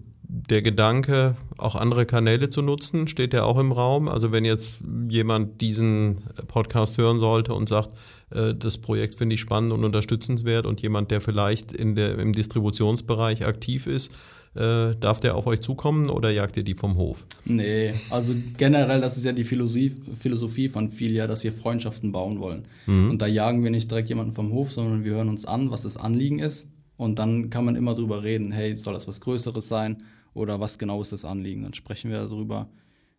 der 0.48 0.60
Gedanke, 0.60 1.36
auch 1.56 1.74
andere 1.74 2.04
Kanäle 2.04 2.50
zu 2.50 2.60
nutzen, 2.60 3.08
steht 3.08 3.32
ja 3.32 3.44
auch 3.44 3.58
im 3.58 3.72
Raum. 3.72 4.08
Also 4.08 4.32
wenn 4.32 4.44
jetzt 4.44 4.74
jemand 5.08 5.60
diesen 5.62 6.20
Podcast 6.46 6.98
hören 6.98 7.18
sollte 7.18 7.54
und 7.54 7.68
sagt, 7.68 7.90
äh, 8.30 8.54
das 8.54 8.76
Projekt 8.78 9.16
finde 9.16 9.34
ich 9.34 9.40
spannend 9.40 9.72
und 9.72 9.84
unterstützenswert 9.84 10.66
und 10.66 10.82
jemand, 10.82 11.10
der 11.10 11.20
vielleicht 11.20 11.72
in 11.72 11.94
der, 11.94 12.18
im 12.18 12.34
Distributionsbereich 12.34 13.46
aktiv 13.46 13.86
ist, 13.86 14.12
äh, 14.54 14.94
darf 15.00 15.20
der 15.20 15.36
auf 15.36 15.46
euch 15.46 15.62
zukommen 15.62 16.10
oder 16.10 16.30
jagt 16.30 16.56
ihr 16.56 16.64
die 16.64 16.74
vom 16.74 16.96
Hof? 16.96 17.26
Nee, 17.44 17.94
also 18.10 18.34
generell, 18.58 19.00
das 19.00 19.16
ist 19.16 19.24
ja 19.24 19.32
die 19.32 19.44
Philosophie, 19.44 19.96
Philosophie 20.18 20.68
von 20.68 20.90
Filia, 20.90 21.26
dass 21.26 21.44
wir 21.44 21.52
Freundschaften 21.52 22.12
bauen 22.12 22.40
wollen. 22.40 22.66
Mhm. 22.86 23.10
Und 23.10 23.22
da 23.22 23.26
jagen 23.26 23.64
wir 23.64 23.70
nicht 23.70 23.90
direkt 23.90 24.10
jemanden 24.10 24.32
vom 24.32 24.52
Hof, 24.52 24.72
sondern 24.72 25.04
wir 25.04 25.12
hören 25.12 25.28
uns 25.28 25.46
an, 25.46 25.70
was 25.70 25.82
das 25.82 25.96
Anliegen 25.96 26.40
ist. 26.40 26.68
Und 26.98 27.18
dann 27.18 27.50
kann 27.50 27.64
man 27.64 27.76
immer 27.76 27.94
drüber 27.94 28.22
reden, 28.22 28.52
hey, 28.52 28.76
soll 28.76 28.94
das 28.94 29.06
was 29.08 29.20
Größeres 29.20 29.68
sein? 29.68 29.98
Oder 30.36 30.60
was 30.60 30.78
genau 30.78 31.00
ist 31.02 31.12
das 31.12 31.24
Anliegen. 31.24 31.62
Dann 31.62 31.74
sprechen 31.74 32.10
wir 32.10 32.18
darüber. 32.18 32.68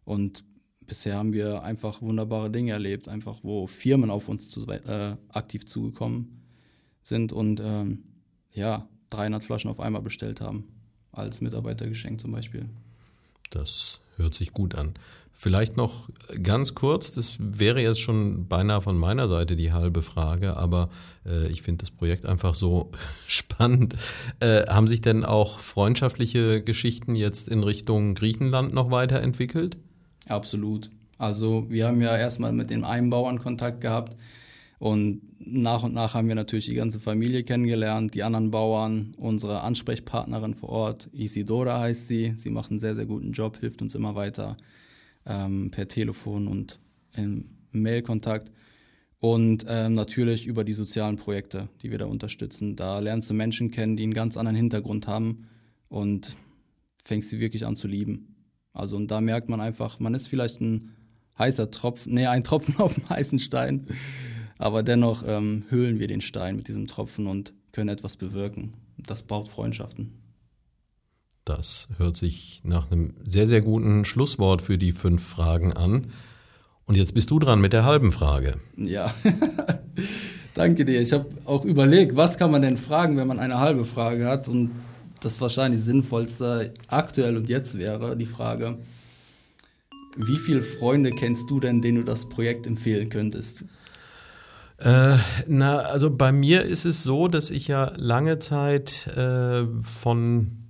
Und 0.05 0.43
bisher 0.81 1.17
haben 1.17 1.33
wir 1.33 1.63
einfach 1.63 2.01
wunderbare 2.01 2.49
Dinge 2.49 2.71
erlebt, 2.71 3.07
einfach 3.07 3.39
wo 3.43 3.67
Firmen 3.67 4.09
auf 4.09 4.29
uns 4.29 4.49
zu, 4.49 4.65
äh, 4.67 5.15
aktiv 5.29 5.65
zugekommen 5.65 6.41
sind 7.03 7.33
und 7.33 7.59
ähm, 7.63 8.03
ja, 8.51 8.87
300 9.09 9.43
Flaschen 9.43 9.69
auf 9.69 9.79
einmal 9.79 10.01
bestellt 10.01 10.41
haben, 10.41 10.67
als 11.11 11.41
Mitarbeitergeschenk 11.41 12.21
zum 12.21 12.31
Beispiel. 12.31 12.69
Das 13.49 13.99
hört 14.17 14.33
sich 14.33 14.51
gut 14.51 14.75
an. 14.75 14.93
Vielleicht 15.39 15.77
noch 15.77 16.09
ganz 16.41 16.73
kurz, 16.73 17.11
das 17.11 17.35
wäre 17.37 17.79
jetzt 17.79 17.99
schon 17.99 18.47
beinahe 18.47 18.81
von 18.81 18.97
meiner 18.97 19.27
Seite 19.27 19.55
die 19.55 19.71
halbe 19.71 20.01
Frage, 20.01 20.57
aber 20.57 20.89
äh, 21.27 21.45
ich 21.49 21.61
finde 21.61 21.85
das 21.85 21.91
Projekt 21.91 22.25
einfach 22.25 22.55
so 22.55 22.89
spannend. 23.27 23.95
Äh, 24.39 24.65
haben 24.65 24.87
sich 24.87 25.01
denn 25.01 25.23
auch 25.23 25.59
freundschaftliche 25.59 26.63
Geschichten 26.63 27.15
jetzt 27.15 27.49
in 27.49 27.63
Richtung 27.63 28.15
Griechenland 28.15 28.73
noch 28.73 28.89
weiterentwickelt? 28.89 29.77
Absolut. 30.27 30.89
Also 31.19 31.67
wir 31.69 31.87
haben 31.87 32.01
ja 32.01 32.17
erstmal 32.17 32.51
mit 32.51 32.71
den 32.71 32.83
Einbauern 32.83 33.37
Kontakt 33.37 33.81
gehabt 33.81 34.15
und 34.79 35.21
nach 35.39 35.83
und 35.83 35.93
nach 35.93 36.13
haben 36.13 36.27
wir 36.27 36.35
natürlich 36.35 36.65
die 36.65 36.75
ganze 36.75 36.99
Familie 36.99 37.43
kennengelernt, 37.43 38.13
die 38.13 38.23
anderen 38.23 38.51
Bauern, 38.51 39.15
unsere 39.17 39.61
Ansprechpartnerin 39.61 40.53
vor 40.53 40.69
Ort, 40.69 41.09
Isidora 41.13 41.79
heißt 41.79 42.07
sie. 42.07 42.33
Sie 42.35 42.49
macht 42.49 42.69
einen 42.69 42.79
sehr, 42.79 42.93
sehr 42.93 43.05
guten 43.05 43.31
Job, 43.31 43.57
hilft 43.59 43.81
uns 43.81 43.95
immer 43.95 44.13
weiter 44.13 44.57
ähm, 45.25 45.71
per 45.71 45.87
Telefon 45.87 46.47
und 46.47 46.79
im 47.15 47.45
Mailkontakt. 47.71 48.51
Und 49.19 49.65
ähm, 49.67 49.95
natürlich 49.95 50.45
über 50.45 50.63
die 50.63 50.73
sozialen 50.73 51.15
Projekte, 51.15 51.69
die 51.81 51.89
wir 51.89 51.97
da 51.97 52.05
unterstützen. 52.05 52.75
Da 52.75 52.99
lernst 52.99 53.29
du 53.29 53.33
Menschen 53.33 53.71
kennen, 53.71 53.97
die 53.97 54.03
einen 54.03 54.13
ganz 54.13 54.37
anderen 54.37 54.55
Hintergrund 54.55 55.07
haben 55.07 55.47
und 55.89 56.35
fängst 57.03 57.31
sie 57.31 57.39
wirklich 57.39 57.65
an 57.65 57.75
zu 57.75 57.87
lieben. 57.87 58.35
Also 58.73 58.95
und 58.95 59.09
da 59.09 59.21
merkt 59.21 59.49
man 59.49 59.59
einfach, 59.59 59.99
man 59.99 60.13
ist 60.13 60.27
vielleicht 60.27 60.61
ein 60.61 60.95
heißer 61.39 61.71
Tropfen, 61.71 62.13
nee, 62.13 62.27
ein 62.27 62.43
Tropfen 62.43 62.75
auf 62.77 62.93
dem 62.93 63.09
heißen 63.09 63.39
Stein, 63.39 63.87
aber 64.57 64.83
dennoch 64.83 65.23
ähm, 65.25 65.63
höhlen 65.69 65.99
wir 65.99 66.07
den 66.07 66.21
Stein 66.21 66.55
mit 66.55 66.67
diesem 66.67 66.87
Tropfen 66.87 67.27
und 67.27 67.53
können 67.71 67.89
etwas 67.89 68.17
bewirken. 68.17 68.73
Das 68.97 69.23
baut 69.23 69.47
Freundschaften. 69.47 70.13
Das 71.45 71.87
hört 71.97 72.17
sich 72.17 72.61
nach 72.63 72.91
einem 72.91 73.13
sehr, 73.23 73.47
sehr 73.47 73.61
guten 73.61 74.03
Schlusswort 74.03 74.61
für 74.61 74.77
die 74.77 74.91
fünf 74.91 75.23
Fragen 75.23 75.73
an. 75.73 76.07
Und 76.85 76.95
jetzt 76.95 77.13
bist 77.13 77.31
du 77.31 77.39
dran 77.39 77.61
mit 77.61 77.73
der 77.73 77.85
halben 77.85 78.11
Frage. 78.11 78.55
Ja, 78.75 79.13
danke 80.53 80.85
dir. 80.85 81.01
Ich 81.01 81.13
habe 81.13 81.27
auch 81.45 81.63
überlegt, 81.63 82.15
was 82.15 82.37
kann 82.37 82.51
man 82.51 82.61
denn 82.61 82.77
fragen, 82.77 83.17
wenn 83.17 83.27
man 83.27 83.39
eine 83.39 83.59
halbe 83.59 83.85
Frage 83.85 84.25
hat? 84.25 84.47
Und 84.47 84.71
das 85.21 85.41
wahrscheinlich 85.41 85.81
sinnvollste 85.81 86.73
aktuell 86.87 87.37
und 87.37 87.49
jetzt 87.49 87.77
wäre 87.77 88.15
die 88.15 88.25
Frage, 88.25 88.77
wie 90.15 90.37
viele 90.37 90.63
Freunde 90.63 91.11
kennst 91.11 91.49
du 91.49 91.59
denn, 91.59 91.81
denen 91.81 91.99
du 91.99 92.03
das 92.03 92.27
Projekt 92.27 92.65
empfehlen 92.67 93.09
könntest? 93.09 93.65
Äh, 94.79 95.17
na, 95.47 95.77
also 95.79 96.11
bei 96.11 96.31
mir 96.31 96.63
ist 96.63 96.85
es 96.85 97.03
so, 97.03 97.27
dass 97.27 97.49
ich 97.49 97.67
ja 97.67 97.93
lange 97.95 98.39
Zeit 98.39 99.07
äh, 99.07 99.65
von 99.81 100.67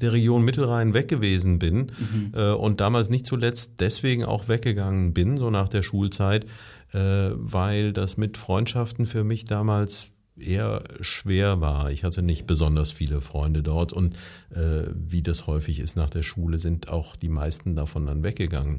der 0.00 0.12
Region 0.12 0.42
Mittelrhein 0.42 0.92
weg 0.92 1.08
gewesen 1.08 1.58
bin 1.58 1.92
mhm. 1.98 2.32
äh, 2.34 2.52
und 2.52 2.80
damals 2.80 3.08
nicht 3.10 3.24
zuletzt 3.24 3.74
deswegen 3.80 4.24
auch 4.24 4.48
weggegangen 4.48 5.14
bin, 5.14 5.38
so 5.38 5.50
nach 5.50 5.68
der 5.68 5.82
Schulzeit, 5.82 6.44
äh, 6.92 7.30
weil 7.34 7.92
das 7.92 8.16
mit 8.16 8.36
Freundschaften 8.36 9.06
für 9.06 9.24
mich 9.24 9.44
damals 9.44 10.08
eher 10.38 10.82
schwer 11.00 11.60
war. 11.60 11.90
Ich 11.90 12.02
hatte 12.02 12.22
nicht 12.22 12.46
besonders 12.46 12.90
viele 12.90 13.20
Freunde 13.20 13.62
dort 13.62 13.92
und 13.92 14.16
äh, 14.50 14.88
wie 14.94 15.22
das 15.22 15.46
häufig 15.46 15.78
ist 15.78 15.96
nach 15.96 16.10
der 16.10 16.22
Schule, 16.22 16.58
sind 16.58 16.88
auch 16.88 17.14
die 17.16 17.28
meisten 17.28 17.76
davon 17.76 18.06
dann 18.06 18.22
weggegangen. 18.22 18.76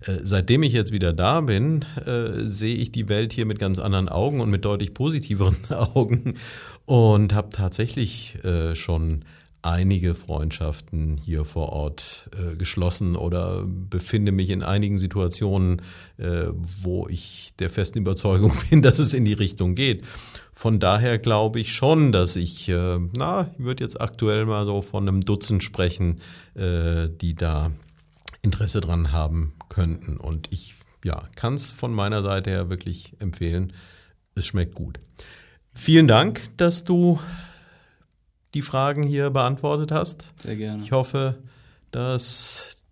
Äh, 0.00 0.18
seitdem 0.22 0.62
ich 0.62 0.72
jetzt 0.72 0.92
wieder 0.92 1.12
da 1.12 1.40
bin, 1.42 1.84
äh, 2.06 2.44
sehe 2.44 2.76
ich 2.76 2.90
die 2.90 3.08
Welt 3.08 3.32
hier 3.32 3.46
mit 3.46 3.58
ganz 3.58 3.78
anderen 3.78 4.08
Augen 4.08 4.40
und 4.40 4.50
mit 4.50 4.64
deutlich 4.64 4.94
positiveren 4.94 5.56
Augen 5.70 6.34
und 6.86 7.34
habe 7.34 7.50
tatsächlich 7.50 8.42
äh, 8.44 8.74
schon 8.74 9.24
einige 9.64 10.14
Freundschaften 10.14 11.16
hier 11.24 11.44
vor 11.44 11.70
Ort 11.70 12.28
äh, 12.36 12.54
geschlossen 12.56 13.16
oder 13.16 13.64
befinde 13.64 14.30
mich 14.30 14.50
in 14.50 14.62
einigen 14.62 14.98
Situationen, 14.98 15.80
äh, 16.18 16.48
wo 16.80 17.08
ich 17.08 17.52
der 17.58 17.70
festen 17.70 17.98
Überzeugung 17.98 18.52
bin, 18.70 18.82
dass 18.82 18.98
es 18.98 19.14
in 19.14 19.24
die 19.24 19.32
Richtung 19.32 19.74
geht. 19.74 20.04
Von 20.52 20.80
daher 20.80 21.18
glaube 21.18 21.60
ich 21.60 21.72
schon, 21.72 22.12
dass 22.12 22.36
ich, 22.36 22.68
äh, 22.68 22.98
na, 23.16 23.50
ich 23.58 23.64
würde 23.64 23.82
jetzt 23.82 24.00
aktuell 24.00 24.44
mal 24.44 24.66
so 24.66 24.82
von 24.82 25.08
einem 25.08 25.22
Dutzend 25.22 25.64
sprechen, 25.64 26.20
äh, 26.54 27.08
die 27.08 27.34
da 27.34 27.72
Interesse 28.42 28.82
dran 28.82 29.12
haben 29.12 29.54
könnten. 29.70 30.18
Und 30.18 30.52
ich 30.52 30.74
ja, 31.04 31.22
kann 31.36 31.54
es 31.54 31.72
von 31.72 31.92
meiner 31.92 32.22
Seite 32.22 32.50
her 32.50 32.68
wirklich 32.68 33.14
empfehlen. 33.18 33.72
Es 34.34 34.44
schmeckt 34.44 34.74
gut. 34.74 35.00
Vielen 35.72 36.06
Dank, 36.06 36.42
dass 36.58 36.84
du 36.84 37.18
die 38.54 38.62
Fragen 38.62 39.02
hier 39.02 39.30
beantwortet 39.30 39.92
hast. 39.92 40.32
Sehr 40.40 40.56
gerne. 40.56 40.82
Ich 40.82 40.92
hoffe, 40.92 41.38
dass 41.90 42.82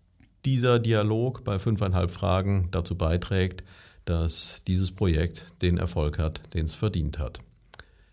dieser 0.45 0.79
Dialog 0.79 1.43
bei 1.43 1.57
fünfeinhalb 1.59 2.11
Fragen 2.11 2.67
dazu 2.71 2.95
beiträgt, 2.97 3.63
dass 4.05 4.63
dieses 4.67 4.91
Projekt 4.91 5.47
den 5.61 5.77
Erfolg 5.77 6.19
hat, 6.19 6.41
den 6.53 6.65
es 6.65 6.73
verdient 6.73 7.19
hat. 7.19 7.39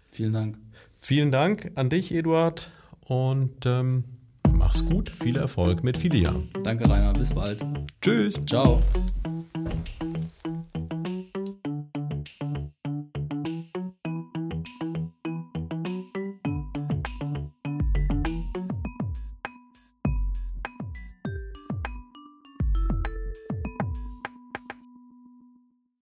Vielen 0.08 0.32
Dank. 0.32 0.58
Vielen 0.98 1.30
Dank 1.32 1.72
an 1.74 1.88
dich, 1.88 2.12
Eduard, 2.12 2.70
und 3.06 3.64
ähm, 3.64 4.04
mach's 4.52 4.88
gut. 4.88 5.08
Viel 5.08 5.36
Erfolg 5.36 5.82
mit 5.82 5.98
Filia. 5.98 6.34
Danke, 6.62 6.88
Rainer. 6.88 7.12
Bis 7.12 7.34
bald. 7.34 7.64
Tschüss. 8.00 8.38
Ciao. 8.46 8.80